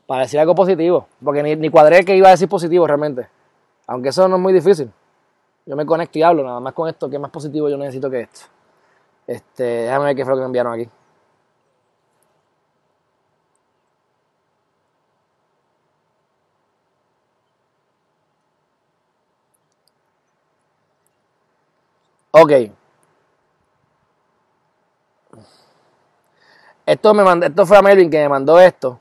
[0.06, 1.08] Para decir algo positivo.
[1.26, 3.36] Porque ni, ni cuadré que iba a decir positivo realmente.
[3.88, 4.92] Aunque eso no es muy difícil.
[5.66, 7.10] Yo me conecto y hablo nada más con esto.
[7.10, 8.42] que más positivo yo necesito que esto?
[9.28, 10.90] Este, déjame ver qué fue lo que me enviaron aquí.
[22.32, 22.52] Ok.
[26.86, 29.00] Esto, me esto fue a Melvin que me mandó esto.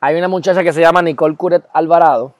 [0.00, 2.34] Hay una muchacha que se llama Nicole Curet Alvarado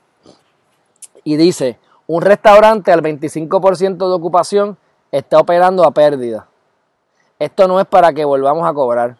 [1.24, 4.76] y dice, un restaurante al 25% de ocupación
[5.10, 6.48] está operando a pérdida.
[7.38, 9.16] Esto no es para que volvamos a cobrar,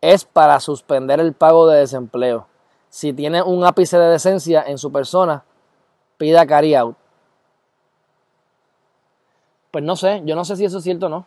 [0.00, 2.46] es para suspender el pago de desempleo.
[2.88, 5.44] Si tiene un ápice de decencia en su persona,
[6.16, 6.96] pida carry out.
[9.70, 11.26] Pues no sé, yo no sé si eso es cierto o no.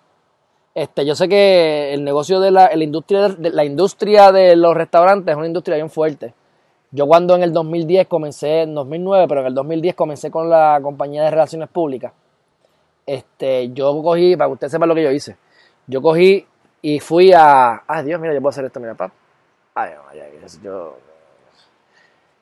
[0.74, 5.34] Este, yo sé que el negocio de la, industria, de la industria de los restaurantes
[5.34, 6.34] es una industria bien fuerte.
[6.92, 10.80] Yo cuando en el 2010 comencé, en 2009, pero en el 2010 comencé con la
[10.82, 12.12] compañía de relaciones públicas,
[13.06, 15.38] este, yo cogí, para que usted sepa lo que yo hice,
[15.88, 16.46] yo cogí
[16.82, 19.14] y fui a, ay Dios, mira, yo puedo hacer esto, mira, papá.
[19.74, 20.20] Ay, ay,
[20.62, 20.98] yo,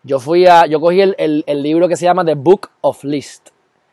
[0.03, 3.49] yo fui a, yo cogí el, el libro que se llama The Book of List.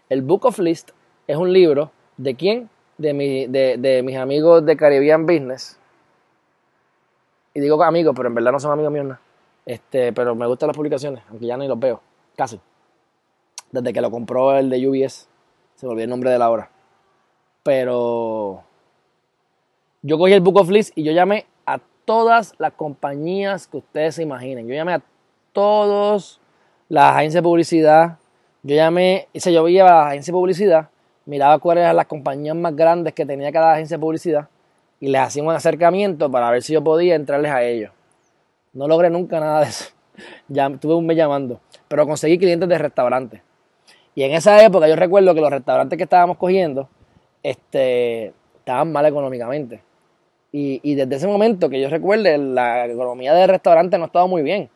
[0.09, 0.91] El Book of List
[1.27, 2.71] es un libro de quién?
[2.99, 5.79] de, mi, de, de mis amigos de Caribbean Business.
[7.55, 9.19] Y digo amigos, pero en verdad no son amigos míos.
[9.67, 12.01] Este, pero me gustan las publicaciones, aunque ya ni los veo,
[12.37, 12.59] casi.
[13.71, 15.29] Desde que lo compró el de UBS,
[15.75, 16.71] se volvió el nombre de la hora.
[17.63, 18.63] Pero
[20.03, 24.15] yo cogí el Book of List y yo llamé a todas las compañías que ustedes
[24.15, 24.69] se imaginen.
[24.69, 25.03] Yo llamé a
[25.53, 26.41] todas
[26.89, 28.19] las agencias de publicidad.
[28.63, 30.89] Yo llamé, se yo veía a las agencias de publicidad
[31.27, 34.49] miraba cuáles eran las compañías más grandes que tenía cada agencia de publicidad
[35.01, 37.91] y les hacía un acercamiento para ver si yo podía entrarles a ellos.
[38.77, 39.87] No logré nunca nada de eso.
[40.49, 43.43] Ya tuve un mes llamando, pero conseguí clientes de restaurantes.
[44.15, 46.89] Y en esa época yo recuerdo que los restaurantes que estábamos cogiendo
[47.43, 49.83] este, estaban mal económicamente.
[50.53, 54.71] Y, desde ese momento que yo recuerde, la economía de restaurantes no estaba muy bien.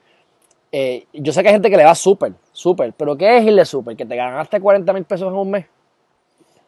[0.70, 3.64] Eh, yo sé que hay gente que le va súper, súper, pero ¿qué es irle
[3.64, 3.96] súper?
[3.96, 5.64] Que te ganaste 40 mil pesos en un mes.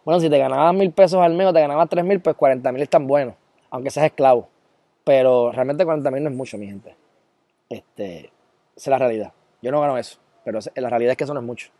[0.02, 2.72] Bueno, si te ganabas mil pesos al mes o te ganabas tres mil, pues 40
[2.72, 3.34] mil están buenos,
[3.70, 4.48] aunque seas esclavo.
[5.04, 7.01] Pero realmente 40 mil no es mucho, mi gente.
[7.72, 8.30] Este, esa
[8.76, 9.32] es la realidad.
[9.62, 11.70] Yo no gano eso, pero la realidad es que eso no es mucho.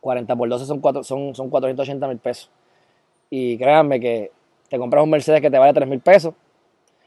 [0.00, 2.50] 40 por 12 son, son, son 480 mil pesos.
[3.30, 4.30] Y créanme que
[4.68, 6.34] te compras un Mercedes que te vale 3 mil pesos,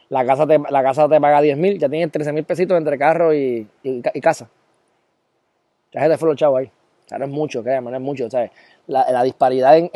[0.10, 2.98] la casa te, la casa te paga 10 mil, ya tienes 13 mil pesitos entre
[2.98, 4.50] carro y, y, casa.
[5.92, 6.66] Ya se te fue los chavos ahí.
[6.66, 8.30] O sea, no es mucho, créanme, no es mucho.
[8.30, 8.52] ¿sabes?
[8.88, 9.92] la, disparidad en,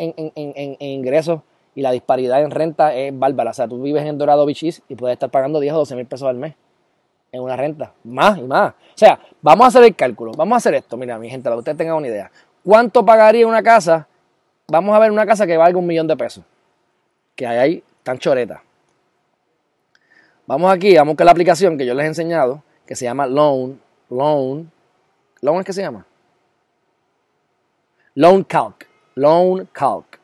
[0.78, 1.40] ingresos
[1.74, 3.50] y la disparidad en renta es bárbara.
[3.50, 6.06] O sea, tú vives en Dorado Beach y puedes estar pagando 10 o 12 mil
[6.06, 6.54] pesos al mes
[7.32, 7.92] en una renta.
[8.04, 8.70] Más y más.
[8.70, 10.32] O sea, vamos a hacer el cálculo.
[10.36, 10.96] Vamos a hacer esto.
[10.96, 12.30] Mira, mi gente, para que ustedes tengan una idea.
[12.64, 14.06] ¿Cuánto pagaría una casa?
[14.68, 16.44] Vamos a ver una casa que valga un millón de pesos.
[17.34, 18.62] Que hay ahí tan choreta.
[20.46, 23.78] Vamos aquí, vamos con la aplicación que yo les he enseñado, que se llama Loan,
[24.08, 24.70] Loan,
[25.40, 26.06] ¿Loan es que se llama?
[28.14, 30.18] Loan Calc, Loan Calc.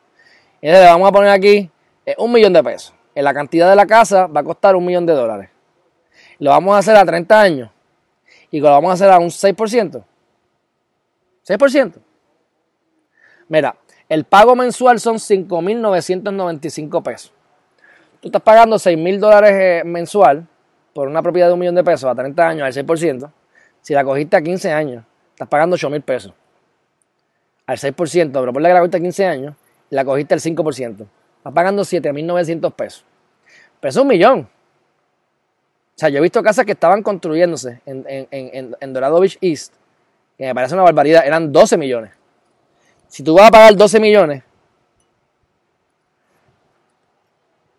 [0.61, 1.69] Le vamos a poner aquí
[2.05, 2.93] eh, un millón de pesos.
[3.13, 5.49] En la cantidad de la casa va a costar un millón de dólares.
[6.39, 7.69] Lo vamos a hacer a 30 años
[8.51, 10.03] y lo vamos a hacer a un 6%.
[11.47, 11.93] 6%.
[13.47, 13.75] Mira,
[14.09, 17.31] el pago mensual son 5.995 pesos.
[18.21, 20.47] Tú estás pagando 6.000 dólares eh, mensual
[20.93, 23.31] por una propiedad de un millón de pesos a 30 años al 6%.
[23.81, 26.33] Si la cogiste a 15 años, estás pagando 8.000 pesos.
[27.67, 29.55] Al 6%, pero por la que la cogiste a 15 años
[29.89, 31.07] la cogiste al 5%.
[31.37, 33.05] Estás pagando 7.900 pesos.
[33.79, 34.49] Pero es un millón.
[35.95, 39.73] O sea, yo he visto casas que estaban construyéndose en, en, en Dorado Beach East,
[40.37, 42.11] que me parece una barbaridad, eran 12 millones.
[43.07, 44.43] Si tú vas a pagar 12 millones,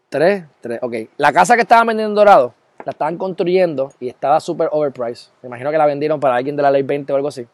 [0.08, 0.94] 3, 3, ok.
[1.18, 2.54] La casa que estaban vendiendo en Dorado,
[2.84, 5.30] la estaban construyendo y estaba súper overpriced.
[5.42, 7.46] Me imagino que la vendieron para alguien de la ley 20 o algo así.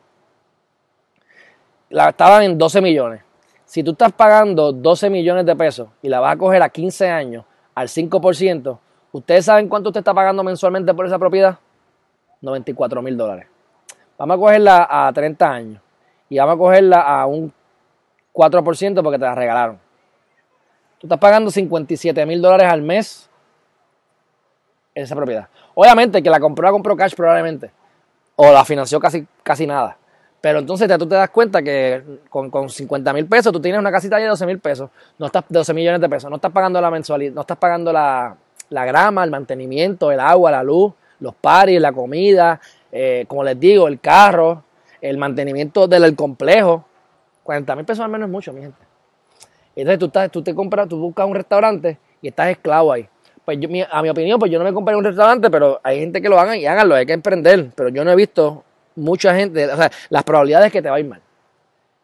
[1.90, 3.22] La estaban en 12 millones.
[3.64, 7.08] Si tú estás pagando 12 millones de pesos y la vas a coger a 15
[7.08, 7.44] años
[7.74, 8.78] al 5%,
[9.12, 11.58] ¿ustedes saben cuánto usted está pagando mensualmente por esa propiedad?
[12.40, 13.46] 94 mil dólares.
[14.18, 15.82] Vamos a cogerla a 30 años
[16.28, 17.52] y vamos a cogerla a un
[18.32, 19.78] 4% porque te la regalaron.
[20.98, 23.28] Tú estás pagando 57 mil dólares al mes
[24.94, 25.48] en esa propiedad.
[25.74, 27.70] Obviamente que la compró, la compró cash probablemente.
[28.36, 29.96] O la financió casi, casi nada.
[30.40, 33.92] Pero entonces tú te das cuenta que con, con 50 mil pesos tú tienes una
[33.92, 36.90] casita de 12 mil pesos, no estás 12 millones de pesos, no estás pagando la
[36.90, 38.36] mensualidad, no estás pagando la,
[38.73, 42.61] grama, el mantenimiento, el agua, la luz, los paris, la comida,
[42.91, 44.64] eh, como les digo, el carro,
[45.01, 46.85] el mantenimiento del complejo.
[47.43, 48.79] 40 mil pesos al menos es mucho, mi gente.
[49.75, 53.09] Entonces tú, estás, tú te compras, tú buscas un restaurante y estás esclavo ahí.
[53.45, 56.23] Pues yo, a mi opinión, pues yo no me compré un restaurante, pero hay gente
[56.23, 57.70] que lo hagan y háganlo, hay que emprender.
[57.75, 58.64] Pero yo no he visto
[58.95, 61.20] mucha gente, o sea, las probabilidades que te va a ir mal.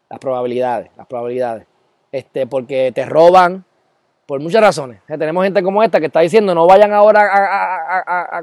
[0.09, 1.65] Las probabilidades, las probabilidades.
[2.11, 3.63] Este, porque te roban
[4.29, 5.01] por muchas razones.
[5.07, 7.23] tenemos gente como esta que está diciendo no vayan ahora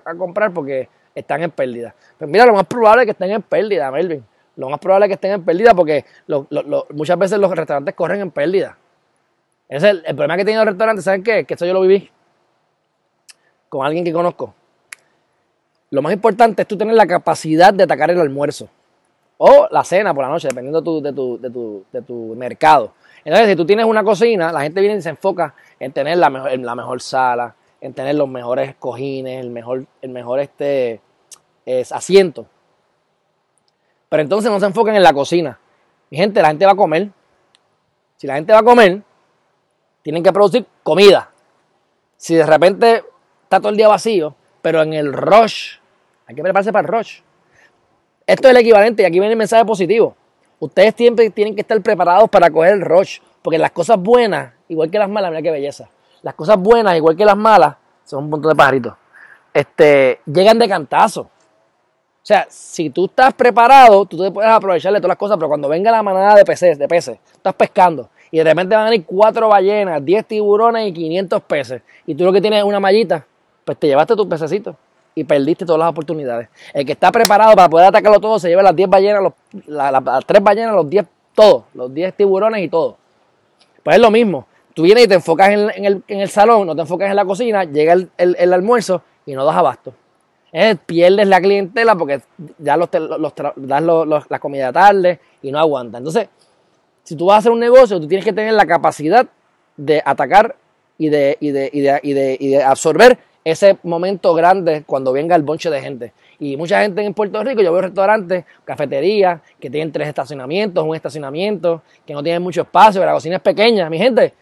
[0.05, 1.95] a, comprar porque están en pérdida.
[2.19, 4.25] Pues mira, lo más probable es que estén en pérdida, Melvin.
[4.57, 6.05] Lo más probable es que estén en pérdida porque
[6.91, 8.77] muchas veces los restaurantes corren en pérdida.
[9.69, 11.45] es el, problema que tiene el restaurante, ¿saben qué?
[11.45, 12.11] Que eso yo lo viví
[13.69, 14.53] con alguien que conozco.
[15.91, 18.69] Lo más importante es tú tener la capacidad de atacar el almuerzo
[19.39, 22.93] o la cena por la noche, dependiendo de tu, de tu, de tu, mercado.
[23.27, 26.31] Entonces, si tú tienes una cocina, la gente viene y se enfoca en tener la
[26.31, 31.01] mejor, la mejor sala, en tener los mejores cojines, el mejor, el mejor este,
[31.65, 32.47] es, asiento.
[34.09, 35.59] Pero entonces no se enfocan en la cocina.
[36.09, 37.09] Mi gente, la gente va a comer.
[38.17, 39.03] Si la gente va a comer,
[40.03, 41.29] tienen que producir comida.
[42.17, 43.03] Si de repente
[43.43, 45.79] está todo el día vacío, pero en el rush,
[46.29, 47.23] hay que prepararse para el rush.
[48.25, 50.15] Esto es el equivalente, y aquí viene el mensaje positivo.
[50.59, 54.91] Ustedes siempre tienen que estar preparados para coger el rush, porque las cosas buenas, igual
[54.91, 55.89] que las malas, mira qué belleza.
[56.23, 58.95] Las cosas buenas, igual que las malas, son un punto de pajaritos.
[59.53, 61.23] Este, llegan de cantazo.
[61.23, 65.49] O sea, si tú estás preparado, tú te puedes aprovechar de todas las cosas, pero
[65.49, 68.91] cuando venga la manada de peces, de peces, estás pescando y de repente van a
[68.91, 72.81] venir cuatro ballenas, diez tiburones y 500 peces, y tú lo que tienes es una
[72.81, 73.25] mallita,
[73.65, 74.75] pues te llevaste tus pececitos
[75.19, 76.49] y perdiste todas las oportunidades.
[76.75, 79.33] El que está preparado para poder atacarlo todo se lleva las 10 ballenas,
[79.67, 82.99] las 3 ballenas, los 10, todos, los 10 tiburones y todo.
[83.83, 84.47] Pues es lo mismo.
[84.75, 87.95] Tú vienes y te enfocas en, el, salón, no te enfocas en la cocina, llega
[87.95, 89.95] el, almuerzo y no das abasto.
[90.85, 92.21] pierdes la clientela porque
[92.59, 93.83] ya los, das
[94.29, 95.97] la comida tarde y no aguanta.
[95.97, 96.29] Entonces,
[97.05, 99.27] si tú vas a hacer un negocio, tú tienes que tener la capacidad
[99.79, 100.57] de atacar
[100.99, 105.43] y de, y de, y de, y de absorber ese momento grande cuando venga el
[105.43, 106.13] bonche de gente.
[106.41, 110.97] Y mucha gente en Puerto Rico, yo veo restaurantes, cafeterías, que tienen tres estacionamientos, un
[110.97, 113.89] estacionamiento, que no tienen mucho espacio, que la cocina es pequeña.
[113.89, 114.35] Mi gente,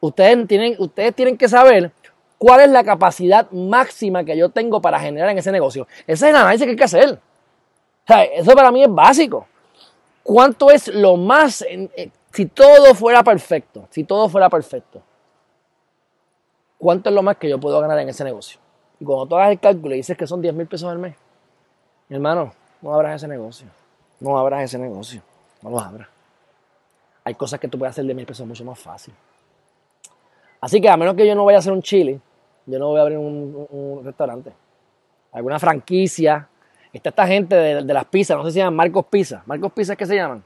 [0.00, 1.92] ustedes tienen, ustedes tienen que saber
[2.36, 5.86] cuál es la capacidad máxima que yo tengo para generar en ese negocio.
[6.08, 7.20] Ese es el análisis que hay que hacer.
[8.34, 9.46] Eso para mí es básico.
[10.24, 11.64] ¿Cuánto es lo más,
[12.32, 15.00] si todo fuera perfecto, si todo fuera perfecto?
[16.82, 18.58] ¿Cuánto es lo más que yo puedo ganar en ese negocio?
[18.98, 21.14] Y cuando tú hagas el cálculo y dices que son 10 mil pesos al mes,
[22.10, 22.52] hermano,
[22.82, 23.68] no abras ese negocio.
[24.18, 25.22] No abras ese negocio.
[25.62, 26.08] No lo abras.
[27.22, 29.14] Hay cosas que tú puedes hacer de mil pesos mucho más fácil.
[30.60, 32.20] Así que a menos que yo no vaya a hacer un chile,
[32.66, 34.52] yo no voy a abrir un, restaurante.
[35.30, 36.48] Alguna franquicia.
[36.92, 39.42] Está esta gente de, de, las pizzas, no sé si se llaman Marcos Pizza.
[39.46, 40.44] Marcos Pizza es que se llaman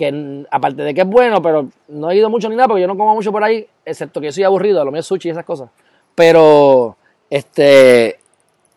[0.00, 2.86] que aparte de que es bueno, pero no he ido mucho ni nada porque yo
[2.86, 5.44] no como mucho por ahí, excepto que yo soy aburrido, lo mío sushi y esas
[5.44, 5.68] cosas.
[6.14, 6.96] Pero
[7.28, 8.18] este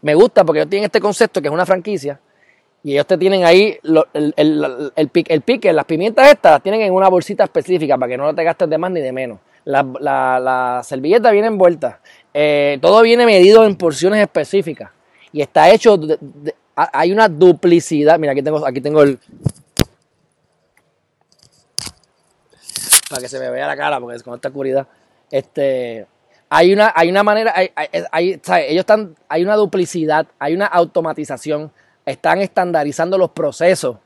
[0.01, 2.19] me gusta porque ellos tienen este concepto que es una franquicia
[2.83, 3.77] y ellos te tienen ahí
[4.13, 8.17] el, el, el, pique, las pimientas estas las tienen en una bolsita específica para que
[8.17, 9.39] no te gastes de más ni de menos.
[9.63, 12.01] La, la, servilleta viene envuelta.
[12.33, 14.91] Eh, todo viene medido en porciones específicas.
[15.31, 15.97] Y está hecho.
[16.75, 18.19] hay una duplicidad.
[18.19, 19.17] Mira, aquí tengo, aquí tengo el.
[23.13, 24.87] Para que se me vea la cara, porque es con esta oscuridad.
[25.29, 26.07] Este.
[26.49, 27.53] Hay una, hay una manera.
[27.55, 27.71] Hay,
[28.11, 29.15] hay, ellos están.
[29.27, 30.27] Hay una duplicidad.
[30.39, 31.71] Hay una automatización
[32.05, 33.97] están estandarizando los procesos.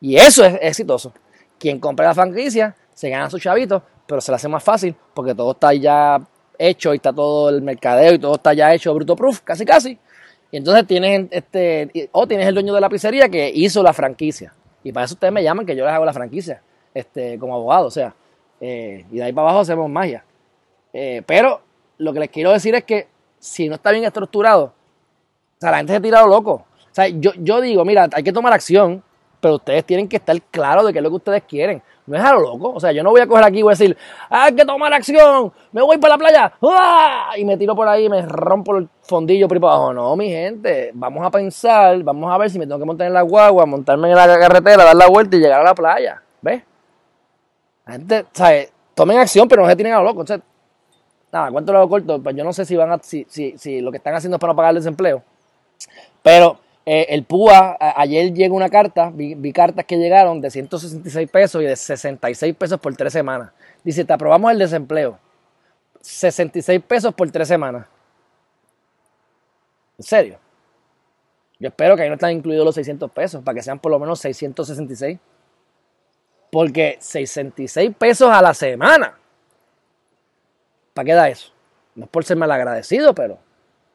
[0.00, 1.12] Y eso es exitoso.
[1.58, 5.34] Quien compra la franquicia se gana su chavito, pero se le hace más fácil porque
[5.34, 6.20] todo está ya
[6.58, 9.98] hecho y está todo el mercadeo y todo está ya hecho bruto proof, casi casi.
[10.50, 14.52] Y entonces tienes este, o tienes el dueño de la pizzería que hizo la franquicia.
[14.84, 16.60] Y para eso ustedes me llaman que yo les hago la franquicia,
[16.92, 18.14] este, como abogado, o sea.
[18.64, 20.24] Eh, y de ahí para abajo hacemos magia.
[20.92, 21.60] Eh, pero
[21.98, 23.08] lo que les quiero decir es que
[23.40, 24.72] si no está bien estructurado, o
[25.58, 26.52] sea, la gente se tira loco.
[26.52, 29.02] O sea, yo, yo digo, mira, hay que tomar acción,
[29.40, 31.82] pero ustedes tienen que estar claros de qué es lo que ustedes quieren.
[32.06, 32.72] No es a lo loco.
[32.72, 33.96] O sea, yo no voy a coger aquí y voy a decir,
[34.30, 36.52] hay que tomar acción, me voy para la playa,
[37.36, 39.92] y me tiro por ahí me rompo el fondillo por ahí para abajo.
[39.92, 43.14] No, mi gente, vamos a pensar, vamos a ver si me tengo que montar en
[43.14, 46.21] la guagua, montarme en la carretera, dar la vuelta y llegar a la playa.
[47.86, 48.72] La gente, ¿sabes?
[48.94, 50.20] Tomen acción, pero no se tienen a lo loco.
[50.20, 50.44] Entonces,
[51.32, 53.90] nada, cuento lo corto, pues yo no sé si van a, si, si, si lo
[53.90, 55.22] que están haciendo es para no pagar el desempleo.
[56.22, 61.62] Pero eh, el PUA, ayer llegó una carta, vi, cartas que llegaron de 166 pesos
[61.62, 63.50] y de 66 pesos por tres semanas.
[63.84, 65.18] Dice, te aprobamos el desempleo.
[66.00, 67.86] 66 pesos por tres semanas.
[69.98, 70.38] ¿En serio?
[71.60, 74.00] Yo espero que ahí no están incluidos los 600 pesos, para que sean por lo
[74.00, 75.18] menos 666.
[76.52, 79.14] Porque 66 pesos a la semana.
[80.92, 81.50] ¿Para qué da eso?
[81.94, 83.38] No es por ser mal agradecido, pero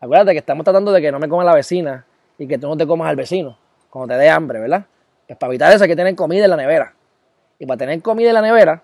[0.01, 2.07] acuérdate que estamos tratando de que no me coma la vecina
[2.39, 3.59] y que tú no te comas al vecino
[3.91, 4.87] cuando te dé hambre, ¿verdad?
[5.27, 6.95] Pues para evitar eso hay que tener comida en la nevera.
[7.59, 8.81] Y para tener comida en la nevera,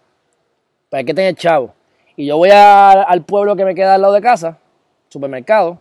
[0.91, 1.73] pues hay que tener chavo.
[2.15, 4.59] Y yo voy al pueblo que me queda al lado de casa,
[5.09, 5.79] supermercado,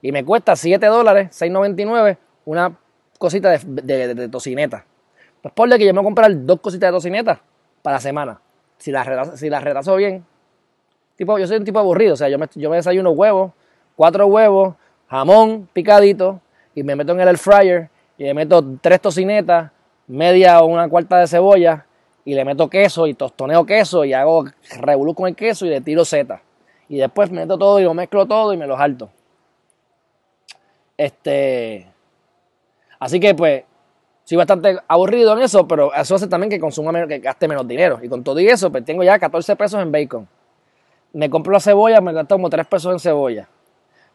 [0.00, 2.16] y me cuesta 7 dólares, 6.99,
[2.46, 2.78] una
[3.18, 4.86] cosita de, tocineta.
[5.42, 7.40] Pues que yo me voy a comprar dos cositas de tocineta
[7.82, 8.40] para la semana.
[8.78, 10.24] Si las retraso bien.
[11.16, 13.52] Tipo, yo soy un tipo aburrido, o sea, yo me, yo me desayuno huevos,
[13.94, 14.74] cuatro huevos,
[15.08, 16.40] jamón picadito,
[16.74, 19.70] y me meto en el air fryer y le meto tres tocinetas,
[20.06, 21.86] media o una cuarta de cebolla
[22.24, 24.44] y le meto queso y tostoneo queso y hago
[24.78, 26.42] revolú con el queso y le tiro seta.
[26.88, 29.10] Y después me meto todo y lo mezclo todo y me lo salto.
[30.96, 31.86] Este.
[32.98, 33.64] Así que pues,
[34.30, 37.66] soy bastante aburrido en eso, pero eso hace también que consuma menos, que gaste menos
[37.66, 37.98] dinero.
[38.02, 40.28] Y con todo y eso, pues tengo ya 14 pesos en bacon.
[41.12, 43.48] Me compro la cebolla, me gasto como 3 pesos en cebolla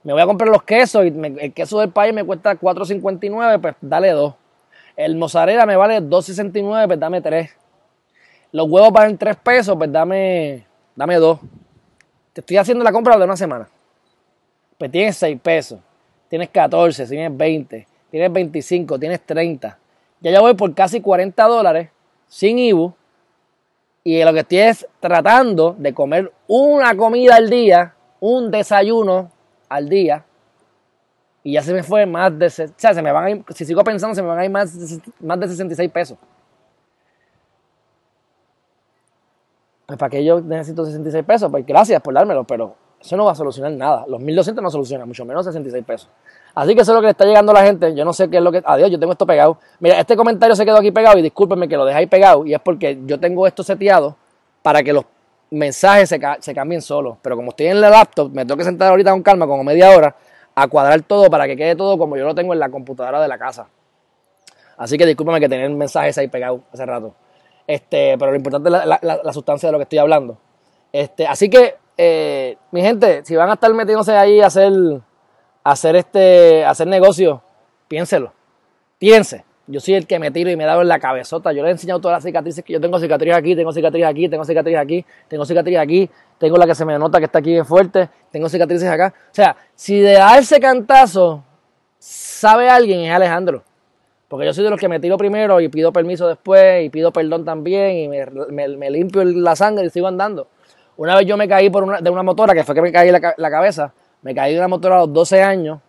[0.06, 3.76] me voy a comprar los quesos y el queso del país me cuesta 4.59, pues
[3.82, 4.36] dale 2.
[4.96, 7.50] El mozzarella me vale 2.69, pues dame 3.
[8.52, 10.64] Los huevos valen 3 pesos, pues dame,
[10.96, 11.40] dame 2.
[12.34, 13.68] Te estoy haciendo la compra de una semana.
[14.78, 15.80] Pues tienes 6 pesos,
[16.30, 19.80] tienes 14, tienes 20, tienes 25, tienes 30.
[20.26, 21.92] Ya ya voy por casi 40 dólares
[22.28, 22.96] sin IBU.
[24.04, 29.32] Y lo que estoy es tratando de comer una comida al día, un desayuno
[29.70, 30.26] al día
[31.46, 33.66] y ya se me fue más de, o sea, se me van a ir, si
[33.66, 34.76] sigo pensando, se me van a ir más,
[35.20, 36.18] más de 66 pesos.
[39.86, 43.34] Pues para que yo necesito 66 pesos, pues gracias por dármelo, pero eso no va
[43.34, 44.06] a solucionar nada.
[44.08, 46.10] Los 1200 no solucionan, mucho menos 66 pesos.
[46.56, 47.94] Así que eso es lo que le está llegando a la gente.
[47.94, 48.64] Yo no sé qué es lo que.
[48.66, 49.60] Adiós, yo tengo esto pegado.
[49.80, 52.46] Mira, este comentario se quedó aquí pegado y discúlpenme que lo ahí pegado.
[52.46, 54.16] Y es porque yo tengo esto seteado
[54.62, 55.04] para que los
[55.52, 57.18] mensajes se, cambien solos.
[57.22, 59.90] Pero como estoy en la laptop, me tengo que sentar ahorita con calma, como media
[59.90, 60.16] hora,
[60.56, 63.28] a cuadrar todo para que quede todo como yo lo tengo en la computadora de
[63.28, 63.68] la casa.
[64.78, 67.16] Así que discúlpame que tener mensajes ahí pegados hace rato.
[67.68, 70.38] Este, pero lo importante es la, sustancia de lo que estoy hablando.
[70.92, 74.72] Este, así que, eh, mi gente, si van a estar metiéndose ahí a hacer,
[75.66, 77.42] hacer, este, hacer negocio,
[77.90, 78.32] piénselo.
[78.98, 79.44] Piense.
[79.68, 81.52] Yo soy el que me tiro y me da en la cabezota.
[81.52, 84.30] Yo le he enseñado todas las cicatrices que yo tengo cicatrices aquí, tengo cicatrices aquí,
[84.30, 87.50] tengo cicatrices aquí, tengo cicatrices aquí, tengo la que se me nota que está aquí
[87.50, 89.12] bien fuerte, tengo cicatrices acá.
[89.32, 91.44] O sea, si de darse cantazo
[91.98, 93.64] sabe alguien es Alejandro.
[94.28, 97.12] Porque yo soy de los que me tiro primero y pido permiso después y pido
[97.12, 100.48] perdón también y me, limpio la sangre y sigo andando.
[100.98, 103.12] Una vez yo me caí por una, de una motora, que fue que me caí
[103.12, 103.94] la cabeza,
[104.26, 105.80] me caí de una motora a los 12 años,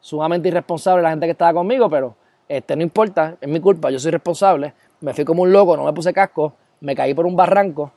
[0.00, 2.16] sumamente irresponsable la gente que estaba conmigo, pero
[2.48, 4.74] este, no importa, es mi culpa, yo soy responsable.
[5.00, 7.92] Me fui como un loco, no me puse casco, me caí por un barranco,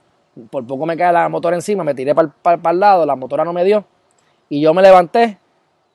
[0.52, 3.54] por poco me cae la motora encima, me tiré para el lado, la motora no
[3.54, 3.86] me dio.
[4.50, 5.40] Y yo me levanté,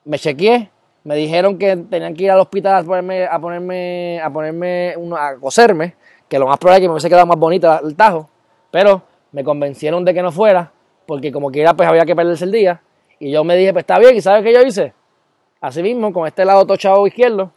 [0.03, 0.69] me chequeé
[1.05, 5.35] Me dijeron que tenían que ir al hospital a ponerme, a ponerme, a ponerme, a
[5.39, 5.95] coserme,
[6.27, 8.29] que lo más probable es que me hubiese quedado más bonito el tajo,
[8.69, 9.01] pero
[9.31, 10.73] me convencieron de que no fuera,
[11.05, 12.81] porque como quiera pues había que perderse el día,
[13.19, 14.93] y yo me dije, pues está bien, ¿y sabes qué yo hice?
[15.61, 17.51] Así mismo, con este lado tochado izquierdo,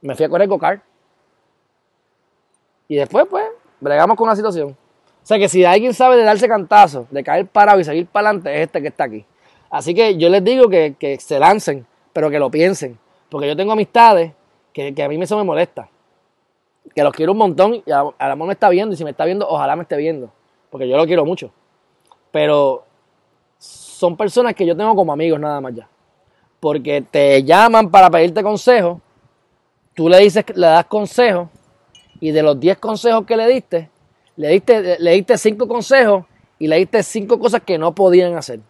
[0.00, 0.82] me fui a correr go-kart.
[2.88, 3.44] Y después, pues,
[3.78, 4.76] bregamos con la situación.
[5.22, 8.30] O sea que si alguien sabe de darse cantazo, de caer parado y seguir para
[8.30, 9.24] adelante, es este que está aquí.
[9.70, 12.98] Así que yo les digo que, se lancen, pero que lo piensen.
[13.28, 14.32] Porque yo tengo amistades
[14.72, 15.88] que, a mí eso me molesta.
[16.94, 18.94] Que los quiero un montón y a, a me está viendo.
[18.94, 20.32] Y si me está viendo, ojalá me esté viendo.
[20.70, 21.52] Porque yo lo quiero mucho.
[22.32, 22.84] Pero
[24.00, 25.86] son personas que yo tengo como amigos nada más ya.
[26.58, 28.98] Porque te llaman para pedirte consejo.
[29.94, 31.50] Tú le dices, le das consejo.
[32.18, 33.90] Y de los 10 consejos que le diste,
[34.36, 36.24] le diste, le diste consejos
[36.58, 38.60] y le diste cinco cosas que no podían hacer.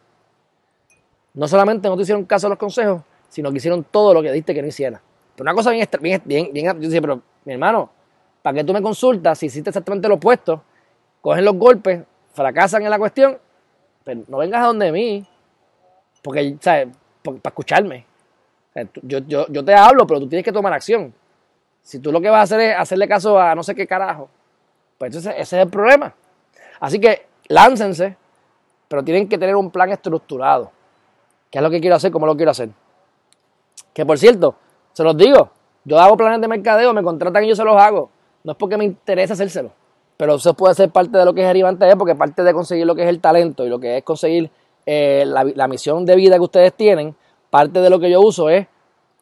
[1.34, 4.32] No solamente no te hicieron caso a los consejos, sino que hicieron todo lo que
[4.32, 5.00] diste que no hiciera.
[5.36, 7.88] Pero una cosa bien, bien, bien, bien yo decía, pero mi hermano,
[8.42, 10.64] ¿para qué tú me consultas si hiciste exactamente lo opuesto?
[11.20, 12.02] Cogen los golpes,
[12.32, 13.38] fracasan en la cuestión,
[14.10, 15.24] pero no vengas a donde mí,
[16.20, 16.88] porque, ¿sabes?
[17.22, 18.04] Para escucharme.
[19.02, 21.14] yo, yo, yo te hablo, pero tú tienes que tomar acción.
[21.82, 24.28] Si tú lo que vas a hacer es hacerle caso a no sé qué carajo,
[24.98, 26.12] pues ese, ese es el problema.
[26.80, 28.16] Así que láncense,
[28.88, 30.72] pero tienen que tener un plan estructurado.
[31.48, 32.10] ¿Qué es lo que quiero hacer?
[32.10, 32.70] ¿Cómo lo quiero hacer?
[33.94, 34.56] Que por cierto,
[34.92, 35.50] se los digo,
[35.84, 38.10] yo hago planes de mercadeo, me contratan y yo se los hago.
[38.42, 39.70] No es porque me interese hacérselo,
[40.20, 42.94] pero eso puede ser parte de lo que es Arribante, porque parte de conseguir lo
[42.94, 44.50] que es el talento y lo que es conseguir
[44.84, 47.16] eh, la, misión de vida que ustedes tienen,
[47.48, 48.66] parte de lo que yo uso es,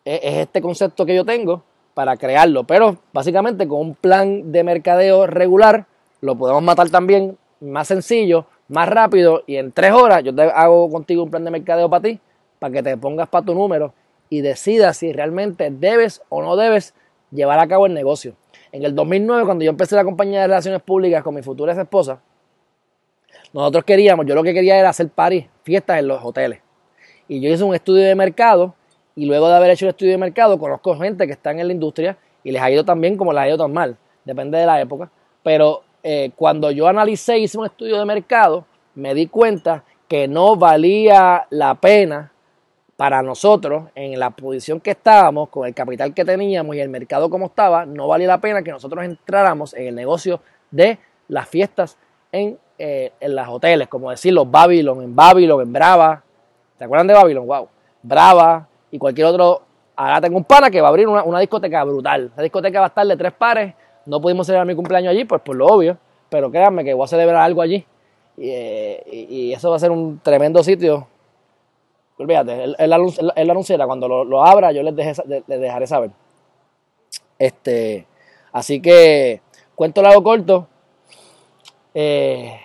[0.05, 1.63] es, este concepto que yo tengo
[1.95, 2.65] para crearlo.
[2.65, 5.87] Pero básicamente con un plan de mercadeo regular
[6.21, 10.91] lo podemos matar también más sencillo, más rápido y en tres horas yo te hago
[10.91, 12.19] contigo un plan de mercadeo para ti,
[12.59, 13.95] para que te pongas para tu número
[14.31, 16.93] y decidas si realmente debes o no debes
[17.31, 18.35] llevar a cabo el negocio.
[18.79, 22.21] En el 2009, cuando yo empecé la compañía de relaciones públicas con mi futura esposa,
[23.53, 26.61] nosotros queríamos, yo lo que quería era hacer parties, fiestas en los hoteles.
[27.27, 28.77] Y yo hice un estudio de mercado
[29.17, 31.73] y luego de haber hecho el estudio de mercado conozco gente que está en la
[31.73, 34.67] industria y les ha ido tan bien como les ha ido tan mal, depende de
[34.67, 35.11] la época.
[35.43, 38.65] Pero eh, cuando yo analicé, hice un estudio de mercado,
[38.95, 42.31] me di cuenta que no valía la pena
[42.99, 47.31] para nosotros, en la posición que estábamos, con el capital que teníamos y el mercado
[47.31, 50.41] como estaba, no valía la pena que nosotros entráramos en el negocio
[50.71, 51.97] de las fiestas
[52.33, 56.23] en, eh, en los hoteles, como decir los Babylon, en Babylon, en Brava.
[56.77, 57.47] ¿Se acuerdan de Babylon?
[57.47, 57.69] Wow.
[58.03, 59.63] Brava y cualquier otro.
[59.97, 62.33] Ahora tengo un pana que va a abrir una, una discoteca brutal.
[62.37, 63.75] La discoteca va a estar de tres pares
[64.09, 65.99] no pudimos celebrar mi cumpleaños allí, pues por lo obvio,
[66.31, 67.85] pero créanme que voy a celebrar algo allí.
[68.39, 71.07] Y, eh, eso va a ser un tremendo sitio.
[72.19, 72.93] Olvídate, él, él,
[73.51, 76.11] anunciará, cuando lo, abra yo les, dejaré saber.
[77.39, 78.07] Este,
[78.53, 79.41] así que,
[79.75, 80.67] cuento largo corto.
[81.95, 82.59] Eh,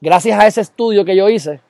[0.00, 1.60] gracias a ese estudio que yo hice,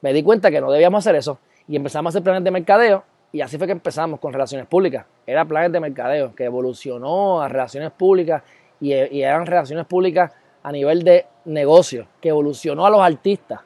[0.00, 1.38] me di cuenta que no debíamos hacer eso
[1.68, 5.06] y empezamos a hacer planes de mercadeo y así fue que empezamos con relaciones públicas.
[5.26, 8.42] Era planes de mercadeo que evolucionó a relaciones públicas
[8.80, 10.32] y, eran relaciones públicas
[10.62, 13.60] a nivel de negocio, que evolucionó a los artistas.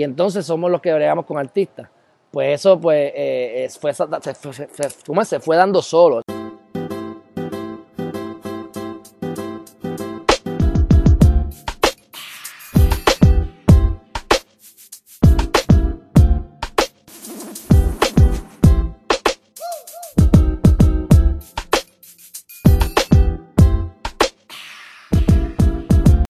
[0.00, 1.90] Y entonces somos los que bregamos con artistas.
[2.30, 3.12] Pues eso pues,
[5.28, 6.22] se, fue dando solo.